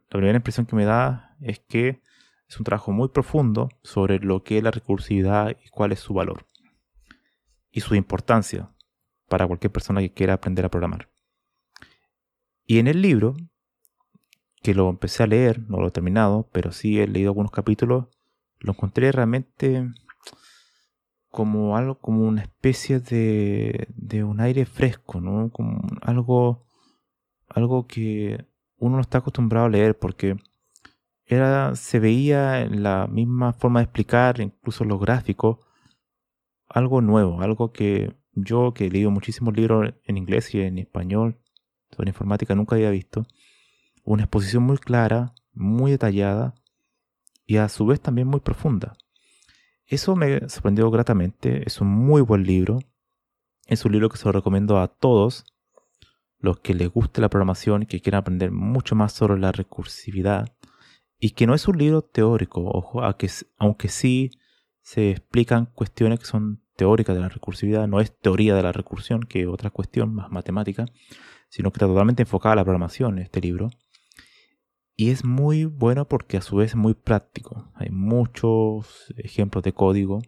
primera 0.09 0.37
impresión 0.37 0.65
que 0.65 0.75
me 0.75 0.85
da 0.85 1.35
es 1.41 1.59
que 1.59 2.01
es 2.47 2.57
un 2.57 2.63
trabajo 2.63 2.91
muy 2.91 3.09
profundo 3.09 3.69
sobre 3.83 4.19
lo 4.19 4.43
que 4.43 4.57
es 4.57 4.63
la 4.63 4.71
recursividad 4.71 5.55
y 5.63 5.69
cuál 5.69 5.91
es 5.91 5.99
su 5.99 6.13
valor 6.13 6.47
y 7.71 7.81
su 7.81 7.95
importancia 7.95 8.71
para 9.27 9.45
cualquier 9.45 9.71
persona 9.71 10.01
que 10.01 10.13
quiera 10.13 10.33
aprender 10.33 10.65
a 10.65 10.69
programar. 10.69 11.09
Y 12.65 12.79
en 12.79 12.87
el 12.87 13.01
libro, 13.01 13.35
que 14.61 14.73
lo 14.73 14.89
empecé 14.89 15.23
a 15.23 15.27
leer, 15.27 15.61
no 15.69 15.77
lo 15.79 15.87
he 15.87 15.91
terminado, 15.91 16.49
pero 16.51 16.71
sí 16.71 16.99
he 16.99 17.07
leído 17.07 17.31
algunos 17.31 17.51
capítulos, 17.51 18.07
lo 18.59 18.73
encontré 18.73 19.11
realmente 19.11 19.87
como 21.29 21.77
algo, 21.77 21.99
como 21.99 22.23
una 22.23 22.41
especie 22.41 22.99
de, 22.99 23.87
de 23.95 24.23
un 24.23 24.41
aire 24.41 24.65
fresco, 24.65 25.21
¿no? 25.21 25.51
Como 25.51 25.81
algo, 26.01 26.65
algo 27.47 27.87
que 27.87 28.45
uno 28.77 28.95
no 28.95 29.01
está 29.01 29.19
acostumbrado 29.19 29.67
a 29.67 29.69
leer 29.69 29.97
porque 29.97 30.37
era, 31.25 31.75
se 31.75 31.99
veía 31.99 32.61
en 32.61 32.81
la 32.83 33.07
misma 33.07 33.53
forma 33.53 33.79
de 33.79 33.85
explicar, 33.85 34.41
incluso 34.41 34.83
los 34.83 34.99
gráficos, 34.99 35.59
algo 36.67 37.01
nuevo, 37.01 37.41
algo 37.41 37.71
que 37.71 38.15
yo 38.33 38.73
que 38.73 38.87
he 38.87 38.89
leído 38.89 39.11
muchísimos 39.11 39.55
libros 39.55 39.93
en 40.05 40.17
inglés 40.17 40.53
y 40.55 40.61
en 40.61 40.79
español 40.79 41.37
sobre 41.91 42.09
informática 42.09 42.55
nunca 42.55 42.75
había 42.75 42.89
visto. 42.89 43.25
Una 44.03 44.23
exposición 44.23 44.63
muy 44.63 44.77
clara, 44.77 45.33
muy 45.53 45.91
detallada 45.91 46.55
y 47.45 47.57
a 47.57 47.69
su 47.69 47.85
vez 47.85 47.99
también 48.01 48.27
muy 48.27 48.39
profunda. 48.39 48.93
Eso 49.85 50.15
me 50.15 50.47
sorprendió 50.49 50.89
gratamente. 50.91 51.63
Es 51.65 51.81
un 51.81 51.87
muy 51.87 52.21
buen 52.21 52.43
libro. 52.43 52.79
Es 53.65 53.85
un 53.85 53.91
libro 53.91 54.09
que 54.09 54.17
se 54.17 54.25
lo 54.25 54.31
recomiendo 54.31 54.79
a 54.79 54.87
todos 54.87 55.45
los 56.39 56.59
que 56.59 56.73
les 56.73 56.89
guste 56.89 57.21
la 57.21 57.29
programación 57.29 57.85
que 57.85 57.99
quieran 57.99 58.19
aprender 58.19 58.51
mucho 58.51 58.95
más 58.95 59.13
sobre 59.13 59.39
la 59.39 59.51
recursividad. 59.51 60.53
Y 61.19 61.31
que 61.31 61.47
no 61.47 61.53
es 61.53 61.67
un 61.67 61.77
libro 61.77 62.01
teórico, 62.01 62.63
ojo, 62.63 63.01
aunque 63.03 63.87
sí 63.89 64.31
se 64.81 65.11
explican 65.11 65.65
cuestiones 65.65 66.19
que 66.19 66.25
son 66.25 66.61
teóricas 66.75 67.15
de 67.15 67.21
la 67.21 67.29
recursividad, 67.29 67.87
no 67.87 67.99
es 67.99 68.17
teoría 68.17 68.55
de 68.55 68.63
la 68.63 68.71
recursión, 68.71 69.23
que 69.23 69.41
es 69.41 69.47
otra 69.47 69.69
cuestión 69.69 70.13
más 70.13 70.31
matemática, 70.31 70.85
sino 71.49 71.71
que 71.71 71.77
está 71.77 71.87
totalmente 71.87 72.23
enfocada 72.23 72.53
a 72.53 72.55
la 72.57 72.63
programación 72.63 73.19
este 73.19 73.41
libro. 73.41 73.69
Y 74.99 75.11
es 75.11 75.23
muy 75.23 75.63
bueno 75.63 76.09
porque 76.09 76.35
a 76.35 76.41
su 76.41 76.57
vez 76.57 76.71
es 76.71 76.75
muy 76.75 76.93
práctico. 76.93 77.71
Hay 77.73 77.89
muchos 77.89 79.05
ejemplos 79.15 79.63
de 79.63 79.71
código 79.71 80.21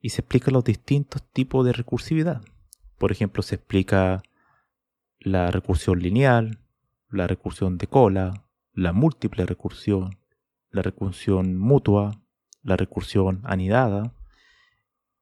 y 0.00 0.08
se 0.08 0.22
explican 0.22 0.52
los 0.52 0.64
distintos 0.64 1.22
tipos 1.30 1.64
de 1.64 1.72
recursividad. 1.72 2.42
Por 2.98 3.12
ejemplo, 3.12 3.40
se 3.44 3.54
explica 3.54 4.24
la 5.20 5.52
recursión 5.52 6.00
lineal, 6.00 6.58
la 7.08 7.28
recursión 7.28 7.78
de 7.78 7.86
cola, 7.86 8.48
la 8.72 8.92
múltiple 8.92 9.46
recursión, 9.46 10.18
la 10.70 10.82
recursión 10.82 11.56
mutua, 11.56 12.20
la 12.64 12.76
recursión 12.76 13.42
anidada 13.44 14.12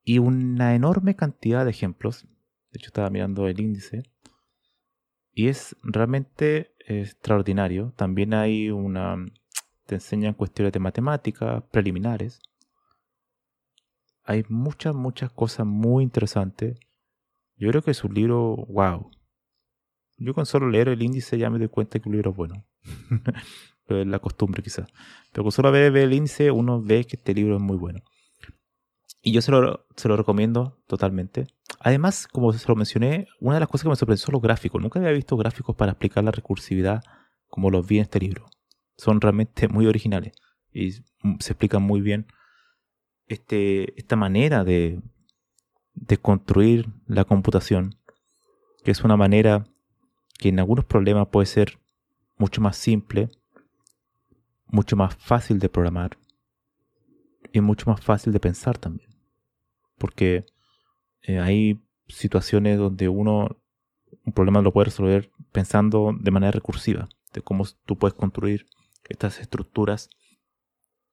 y 0.02 0.18
una 0.18 0.74
enorme 0.74 1.14
cantidad 1.14 1.66
de 1.66 1.72
ejemplos. 1.72 2.24
De 2.70 2.78
hecho, 2.78 2.86
estaba 2.86 3.10
mirando 3.10 3.46
el 3.48 3.60
índice 3.60 4.04
y 5.34 5.48
es 5.48 5.76
realmente 5.82 6.71
extraordinario. 6.86 7.92
También 7.96 8.34
hay 8.34 8.70
una... 8.70 9.16
Te 9.86 9.96
enseñan 9.96 10.34
cuestiones 10.34 10.72
de 10.72 10.80
matemática 10.80 11.60
preliminares. 11.70 12.40
Hay 14.24 14.44
muchas, 14.48 14.94
muchas 14.94 15.30
cosas 15.32 15.66
muy 15.66 16.04
interesantes. 16.04 16.78
Yo 17.56 17.68
creo 17.70 17.82
que 17.82 17.90
es 17.90 18.04
un 18.04 18.14
libro, 18.14 18.56
wow. 18.68 19.10
Yo 20.18 20.34
con 20.34 20.46
solo 20.46 20.68
leer 20.68 20.88
el 20.88 21.02
índice 21.02 21.36
ya 21.36 21.50
me 21.50 21.58
doy 21.58 21.68
cuenta 21.68 21.98
que 21.98 22.08
un 22.08 22.14
libro 22.14 22.30
es 22.30 22.36
bueno. 22.36 22.64
la 23.88 24.18
costumbre 24.18 24.62
quizás. 24.62 24.88
Pero 25.32 25.44
con 25.44 25.52
solo 25.52 25.70
ver, 25.72 25.96
el 25.96 26.12
índice 26.12 26.50
uno 26.50 26.80
ve 26.80 27.04
que 27.04 27.16
este 27.16 27.34
libro 27.34 27.56
es 27.56 27.62
muy 27.62 27.76
bueno. 27.76 28.00
Y 29.22 29.32
yo 29.32 29.42
se 29.42 29.52
lo, 29.52 29.86
se 29.96 30.08
lo 30.08 30.16
recomiendo 30.16 30.82
totalmente. 30.86 31.46
Además, 31.84 32.28
como 32.28 32.52
se 32.52 32.68
lo 32.68 32.76
mencioné, 32.76 33.26
una 33.40 33.54
de 33.54 33.60
las 33.60 33.68
cosas 33.68 33.82
que 33.82 33.88
me 33.88 33.96
sorprendió 33.96 34.24
son 34.24 34.34
los 34.34 34.42
gráficos. 34.42 34.80
Nunca 34.80 35.00
había 35.00 35.10
visto 35.10 35.36
gráficos 35.36 35.74
para 35.74 35.92
explicar 35.92 36.22
la 36.22 36.30
recursividad 36.30 37.02
como 37.48 37.70
los 37.70 37.86
vi 37.86 37.96
en 37.96 38.02
este 38.02 38.20
libro. 38.20 38.46
Son 38.96 39.20
realmente 39.20 39.66
muy 39.66 39.86
originales 39.86 40.32
y 40.70 40.92
se 40.92 41.02
explican 41.40 41.82
muy 41.82 42.00
bien 42.00 42.26
este, 43.26 43.98
esta 43.98 44.14
manera 44.14 44.62
de, 44.62 45.02
de 45.94 46.18
construir 46.18 46.88
la 47.06 47.24
computación, 47.24 47.96
que 48.84 48.92
es 48.92 49.02
una 49.02 49.16
manera 49.16 49.66
que 50.38 50.50
en 50.50 50.60
algunos 50.60 50.84
problemas 50.84 51.28
puede 51.28 51.46
ser 51.46 51.80
mucho 52.36 52.60
más 52.60 52.76
simple, 52.76 53.28
mucho 54.66 54.94
más 54.96 55.16
fácil 55.16 55.58
de 55.58 55.68
programar 55.68 56.16
y 57.52 57.60
mucho 57.60 57.90
más 57.90 58.00
fácil 58.00 58.32
de 58.32 58.38
pensar 58.38 58.78
también. 58.78 59.10
Porque 59.98 60.46
eh, 61.22 61.38
hay 61.38 61.80
situaciones 62.08 62.78
donde 62.78 63.08
uno 63.08 63.62
un 64.24 64.32
problema 64.32 64.62
lo 64.62 64.72
puede 64.72 64.86
resolver 64.86 65.30
pensando 65.52 66.14
de 66.18 66.30
manera 66.30 66.52
recursiva, 66.52 67.08
de 67.32 67.42
cómo 67.42 67.64
tú 67.86 67.96
puedes 67.96 68.14
construir 68.14 68.66
estas 69.08 69.40
estructuras 69.40 70.10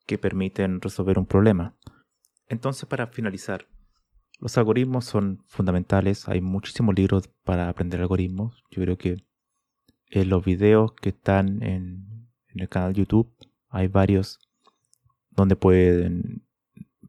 que 0.05 0.17
permiten 0.17 0.81
resolver 0.81 1.17
un 1.17 1.25
problema. 1.25 1.75
Entonces, 2.47 2.87
para 2.87 3.07
finalizar, 3.07 3.67
los 4.39 4.57
algoritmos 4.57 5.05
son 5.05 5.43
fundamentales. 5.47 6.27
Hay 6.27 6.41
muchísimos 6.41 6.95
libros 6.95 7.29
para 7.43 7.69
aprender 7.69 8.01
algoritmos. 8.01 8.63
Yo 8.71 8.81
creo 8.83 8.97
que 8.97 9.23
en 10.07 10.29
los 10.29 10.43
videos 10.43 10.93
que 10.93 11.09
están 11.09 11.61
en, 11.61 12.29
en 12.47 12.59
el 12.59 12.69
canal 12.69 12.93
YouTube 12.93 13.31
hay 13.69 13.87
varios 13.87 14.39
donde 15.29 15.55
pueden 15.55 16.47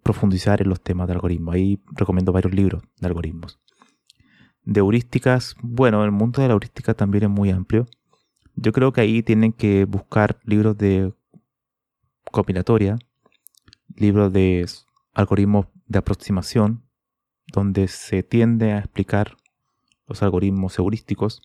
profundizar 0.03 0.61
en 0.63 0.69
los 0.69 0.81
temas 0.81 1.07
de 1.07 1.15
algoritmos. 1.15 1.55
Ahí 1.55 1.83
recomiendo 1.93 2.33
varios 2.33 2.55
libros 2.55 2.83
de 2.99 3.07
algoritmos. 3.07 3.61
De 4.65 4.81
heurísticas, 4.81 5.57
bueno, 5.63 6.05
el 6.05 6.11
mundo 6.11 6.43
de 6.43 6.49
la 6.49 6.55
heurística 6.55 6.95
también 6.95 7.25
es 7.25 7.31
muy 7.31 7.51
amplio. 7.51 7.87
Yo 8.57 8.73
creo 8.73 8.93
que 8.93 9.01
ahí 9.01 9.23
tienen 9.23 9.53
que 9.53 9.85
buscar 9.85 10.39
libros 10.45 10.77
de 10.77 11.13
combinatoria, 12.31 12.99
libros 13.97 14.33
de 14.33 14.67
algoritmos 15.15 15.67
de 15.87 15.99
aproximación, 15.99 16.85
donde 17.53 17.89
se 17.89 18.23
tiende 18.23 18.73
a 18.73 18.79
explicar 18.79 19.37
los 20.07 20.23
algoritmos 20.23 20.79
heurísticos. 20.79 21.43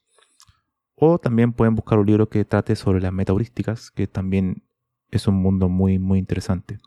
O 0.95 1.19
también 1.19 1.53
pueden 1.53 1.75
buscar 1.75 1.99
un 1.99 2.05
libro 2.05 2.29
que 2.29 2.45
trate 2.45 2.75
sobre 2.75 3.01
las 3.01 3.11
metaheurísticas, 3.11 3.91
que 3.91 4.07
también 4.07 4.63
es 5.11 5.27
un 5.27 5.35
mundo 5.35 5.67
muy, 5.67 5.99
muy 5.99 6.19
interesante 6.19 6.79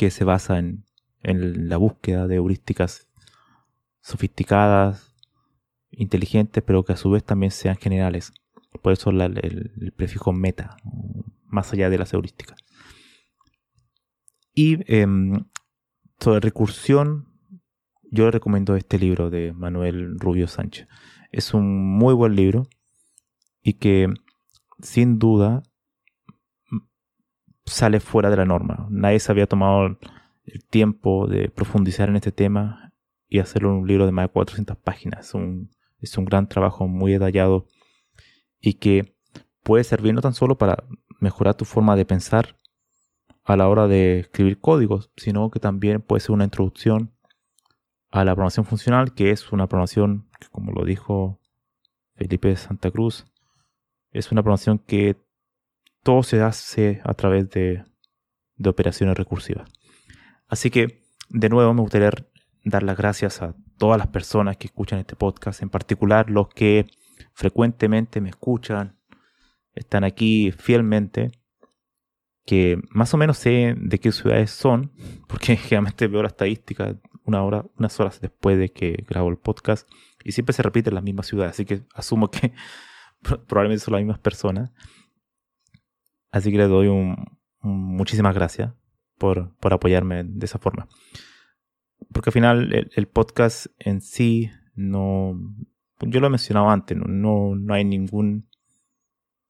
que 0.00 0.10
se 0.10 0.24
basa 0.24 0.58
en, 0.58 0.86
la 1.68 1.76
búsqueda 1.76 2.26
de 2.26 2.36
heurísticas 2.36 3.06
sofisticadas, 4.00 5.14
inteligentes, 5.90 6.64
pero 6.66 6.84
que 6.84 6.94
a 6.94 6.96
su 6.96 7.10
vez 7.10 7.22
también 7.22 7.50
sean 7.50 7.76
generales. 7.76 8.32
Por 8.80 8.94
eso 8.94 9.10
el, 9.10 9.92
prefijo 9.94 10.32
meta, 10.32 10.78
más 11.44 11.74
allá 11.74 11.90
de 11.90 11.98
las 11.98 12.14
heurísticas. 12.14 12.64
Y 14.54 14.78
em, 14.90 15.44
sobre 16.18 16.40
recursión, 16.40 17.28
yo 18.10 18.24
le 18.24 18.30
recomiendo 18.30 18.76
este 18.76 18.98
libro 18.98 19.28
de 19.28 19.52
Manuel 19.52 20.18
Rubio 20.18 20.48
Sánchez. 20.48 20.88
Es 21.30 21.52
un 21.52 21.98
muy 21.98 22.14
buen 22.14 22.36
libro 22.36 22.66
y 23.62 23.74
que 23.74 24.08
sin 24.80 25.18
duda 25.18 25.62
sale 27.64 28.00
fuera 28.00 28.30
de 28.30 28.36
la 28.36 28.44
norma. 28.44 28.86
Nadie 28.90 29.20
se 29.20 29.32
había 29.32 29.46
tomado 29.46 29.98
el 30.44 30.64
tiempo 30.68 31.26
de 31.26 31.48
profundizar 31.48 32.08
en 32.08 32.16
este 32.16 32.32
tema 32.32 32.92
y 33.28 33.38
hacerlo 33.38 33.76
un 33.76 33.86
libro 33.86 34.06
de 34.06 34.12
más 34.12 34.24
de 34.24 34.32
400 34.32 34.76
páginas. 34.78 35.28
Es 35.28 35.34
un, 35.34 35.70
es 36.00 36.16
un 36.18 36.24
gran 36.24 36.48
trabajo 36.48 36.88
muy 36.88 37.12
detallado 37.12 37.66
y 38.60 38.74
que 38.74 39.14
puede 39.62 39.84
servir 39.84 40.14
no 40.14 40.20
tan 40.20 40.34
solo 40.34 40.58
para 40.58 40.84
mejorar 41.20 41.54
tu 41.54 41.64
forma 41.64 41.96
de 41.96 42.04
pensar 42.04 42.56
a 43.44 43.56
la 43.56 43.68
hora 43.68 43.86
de 43.86 44.20
escribir 44.20 44.60
códigos, 44.60 45.10
sino 45.16 45.50
que 45.50 45.60
también 45.60 46.02
puede 46.02 46.20
ser 46.20 46.32
una 46.32 46.44
introducción 46.44 47.12
a 48.10 48.24
la 48.24 48.32
programación 48.32 48.66
funcional, 48.66 49.14
que 49.14 49.30
es 49.30 49.52
una 49.52 49.66
programación 49.68 50.28
que, 50.40 50.48
como 50.48 50.72
lo 50.72 50.84
dijo 50.84 51.40
Felipe 52.14 52.54
Santa 52.56 52.90
Cruz, 52.90 53.26
es 54.12 54.32
una 54.32 54.42
programación 54.42 54.78
que 54.78 55.16
todo 56.02 56.22
se 56.22 56.40
hace 56.40 57.00
a 57.04 57.14
través 57.14 57.50
de, 57.50 57.84
de 58.56 58.70
operaciones 58.70 59.16
recursivas. 59.16 59.70
Así 60.48 60.70
que, 60.70 61.02
de 61.28 61.48
nuevo, 61.48 61.72
me 61.74 61.82
gustaría 61.82 62.10
dar 62.64 62.82
las 62.82 62.96
gracias 62.96 63.42
a 63.42 63.54
todas 63.78 63.98
las 63.98 64.08
personas 64.08 64.56
que 64.56 64.66
escuchan 64.66 64.98
este 64.98 65.16
podcast, 65.16 65.62
en 65.62 65.70
particular 65.70 66.28
los 66.28 66.48
que 66.48 66.86
frecuentemente 67.32 68.20
me 68.20 68.28
escuchan, 68.28 68.98
están 69.74 70.04
aquí 70.04 70.52
fielmente, 70.52 71.30
que 72.44 72.78
más 72.90 73.14
o 73.14 73.16
menos 73.16 73.38
sé 73.38 73.74
de 73.78 73.98
qué 73.98 74.12
ciudades 74.12 74.50
son, 74.50 74.92
porque 75.28 75.56
generalmente 75.56 76.06
veo 76.08 76.22
la 76.22 76.28
estadística 76.28 76.96
una 77.24 77.42
hora, 77.42 77.64
unas 77.78 77.98
horas 78.00 78.20
después 78.20 78.58
de 78.58 78.70
que 78.70 79.04
grabo 79.08 79.28
el 79.28 79.36
podcast, 79.36 79.88
y 80.24 80.32
siempre 80.32 80.52
se 80.52 80.62
repiten 80.62 80.94
las 80.94 81.04
mismas 81.04 81.26
ciudades, 81.26 81.52
así 81.52 81.64
que 81.64 81.82
asumo 81.94 82.30
que 82.30 82.52
probablemente 83.46 83.84
son 83.84 83.92
las 83.92 84.02
mismas 84.02 84.18
personas. 84.18 84.72
Así 86.30 86.50
que 86.50 86.58
les 86.58 86.68
doy 86.68 86.88
muchísimas 87.62 88.34
gracias 88.34 88.72
por, 89.18 89.54
por, 89.56 89.72
apoyarme 89.72 90.24
de 90.24 90.46
esa 90.46 90.58
forma. 90.58 90.88
Porque 92.12 92.30
al 92.30 92.34
final 92.34 92.88
el, 92.94 93.08
podcast 93.08 93.66
en 93.78 94.00
sí 94.00 94.50
no... 94.74 95.38
Yo 96.00 96.20
lo 96.20 96.28
he 96.28 96.30
mencionado 96.30 96.70
antes, 96.70 96.96
no, 96.96 97.54
no, 97.54 97.74
hay 97.74 97.84
ningún... 97.84 98.48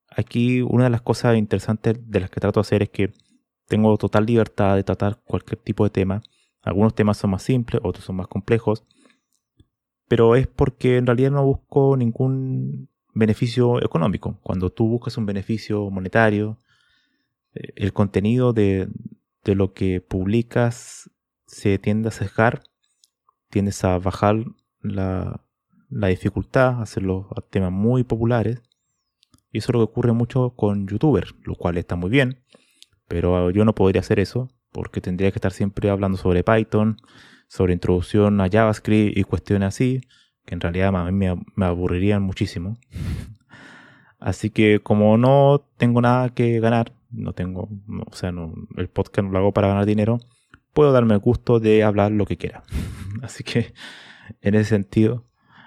Aquí 0.08 0.60
una 0.62 0.84
de 0.84 0.90
las 0.90 1.02
cosas 1.02 1.36
interesantes 1.36 1.96
de 2.04 2.20
las 2.20 2.30
que 2.30 2.40
trato 2.40 2.58
de 2.60 2.62
hacer 2.62 2.82
es 2.82 2.90
que 2.90 3.12
tengo 3.68 3.96
total 3.96 4.26
libertad 4.26 4.74
de 4.74 4.82
tratar 4.82 5.20
cualquier 5.24 5.60
tipo 5.60 5.84
de 5.84 5.90
tema. 5.90 6.22
Algunos 6.62 6.94
temas 6.94 7.18
son 7.18 7.30
más 7.30 7.44
simples, 7.44 7.80
otros 7.84 8.04
son 8.04 8.16
más 8.16 8.26
complejos. 8.26 8.84
Pero 10.08 10.34
es 10.34 10.48
porque 10.48 10.96
en 10.96 11.06
realidad 11.06 11.30
no 11.30 11.44
busco 11.44 11.96
ningún 11.96 12.88
beneficio 13.14 13.80
económico. 13.80 14.40
Cuando 14.42 14.70
tú 14.70 14.88
buscas 14.88 15.16
un 15.16 15.26
beneficio 15.26 15.88
monetario, 15.90 16.58
el 17.54 17.92
contenido 17.92 18.52
de, 18.52 18.88
lo 19.44 19.72
que 19.72 20.00
publicas 20.00 21.10
se 21.46 21.78
tiende 21.78 22.08
a 22.08 22.12
sesgar, 22.12 22.62
tiendes 23.48 23.82
a 23.84 23.98
bajar 23.98 24.44
la, 24.80 25.44
la 25.88 26.06
dificultad, 26.06 26.80
hacerlo 26.80 27.28
a 27.36 27.40
temas 27.40 27.72
muy 27.72 28.04
populares. 28.04 28.62
Y 29.52 29.58
eso 29.58 29.72
es 29.72 29.74
lo 29.74 29.80
que 29.80 29.90
ocurre 29.90 30.12
mucho 30.12 30.50
con 30.50 30.86
youtubers, 30.86 31.34
lo 31.42 31.56
cual 31.56 31.76
está 31.76 31.96
muy 31.96 32.10
bien, 32.10 32.44
pero 33.08 33.50
yo 33.50 33.64
no 33.64 33.74
podría 33.74 34.00
hacer 34.00 34.20
eso 34.20 34.48
porque 34.70 35.00
tendría 35.00 35.32
que 35.32 35.38
estar 35.38 35.52
siempre 35.52 35.90
hablando 35.90 36.16
sobre 36.16 36.44
Python, 36.44 36.96
sobre 37.48 37.72
introducción 37.72 38.40
a 38.40 38.48
JavaScript 38.48 39.16
y 39.16 39.24
cuestiones 39.24 39.68
así, 39.68 40.00
que 40.46 40.54
en 40.54 40.60
realidad 40.60 40.94
a 40.94 41.10
mí 41.10 41.26
me 41.56 41.64
aburrirían 41.64 42.22
muchísimo. 42.22 42.78
Así 44.20 44.50
que 44.50 44.80
como 44.80 45.16
no 45.16 45.64
tengo 45.78 46.02
nada 46.02 46.28
que 46.28 46.60
ganar, 46.60 46.92
no 47.10 47.32
tengo, 47.32 47.68
o 48.06 48.14
sea, 48.14 48.32
no, 48.32 48.54
el 48.76 48.88
podcast 48.88 49.26
no 49.26 49.32
lo 49.32 49.38
hago 49.38 49.52
para 49.52 49.68
ganar 49.68 49.86
dinero, 49.86 50.18
puedo 50.72 50.92
darme 50.92 51.14
el 51.14 51.20
gusto 51.20 51.60
de 51.60 51.82
hablar 51.82 52.12
lo 52.12 52.26
que 52.26 52.36
quiera. 52.36 52.62
Así 53.22 53.44
que 53.44 53.72
en 54.40 54.54
ese 54.54 54.70
sentido, 54.70 55.26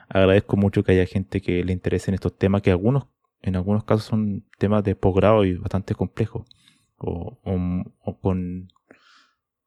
agradezco 0.10 0.58
mucho 0.58 0.84
que 0.84 0.94
haya 0.94 1.06
gente 1.06 1.42
que 1.42 1.64
le 1.64 1.74
interese 1.74 2.12
en 2.12 2.16
estos 2.16 2.38
temas, 2.38 2.62
que 2.62 2.72
algunos, 2.72 3.08
en 3.42 3.56
algunos 3.56 3.84
casos 3.84 4.06
son 4.06 4.46
temas 4.58 4.84
de 4.84 4.96
posgrado 4.96 5.44
y 5.44 5.56
bastante 5.56 5.96
complejos, 5.96 6.48
o, 6.98 7.38
con, 8.22 8.72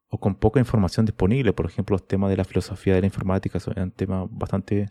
o 0.09 0.19
con 0.19 0.35
poca 0.35 0.59
información 0.59 1.05
disponible. 1.05 1.53
Por 1.53 1.67
ejemplo, 1.67 1.93
los 1.93 2.07
temas 2.07 2.29
de 2.29 2.37
la 2.37 2.43
filosofía 2.43 2.95
de 2.95 3.01
la 3.01 3.07
informática 3.07 3.59
son 3.59 3.91
temas 3.91 4.27
bastante 4.31 4.87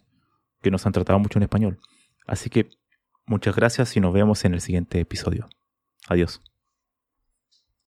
que 0.63 0.71
nos 0.71 0.87
han 0.87 0.93
tratado 0.93 1.19
mucho 1.19 1.39
en 1.39 1.45
español. 1.45 1.79
Así 2.27 2.51
que 2.51 2.69
muchas 3.27 3.57
gracias 3.57 3.97
y 3.97 4.01
nos 4.01 4.13
vemos 4.13 4.45
en 4.45 4.55
el 4.55 4.61
siguiente 4.61 5.01
episodio. 5.01 5.49
Adiós. 6.09 6.41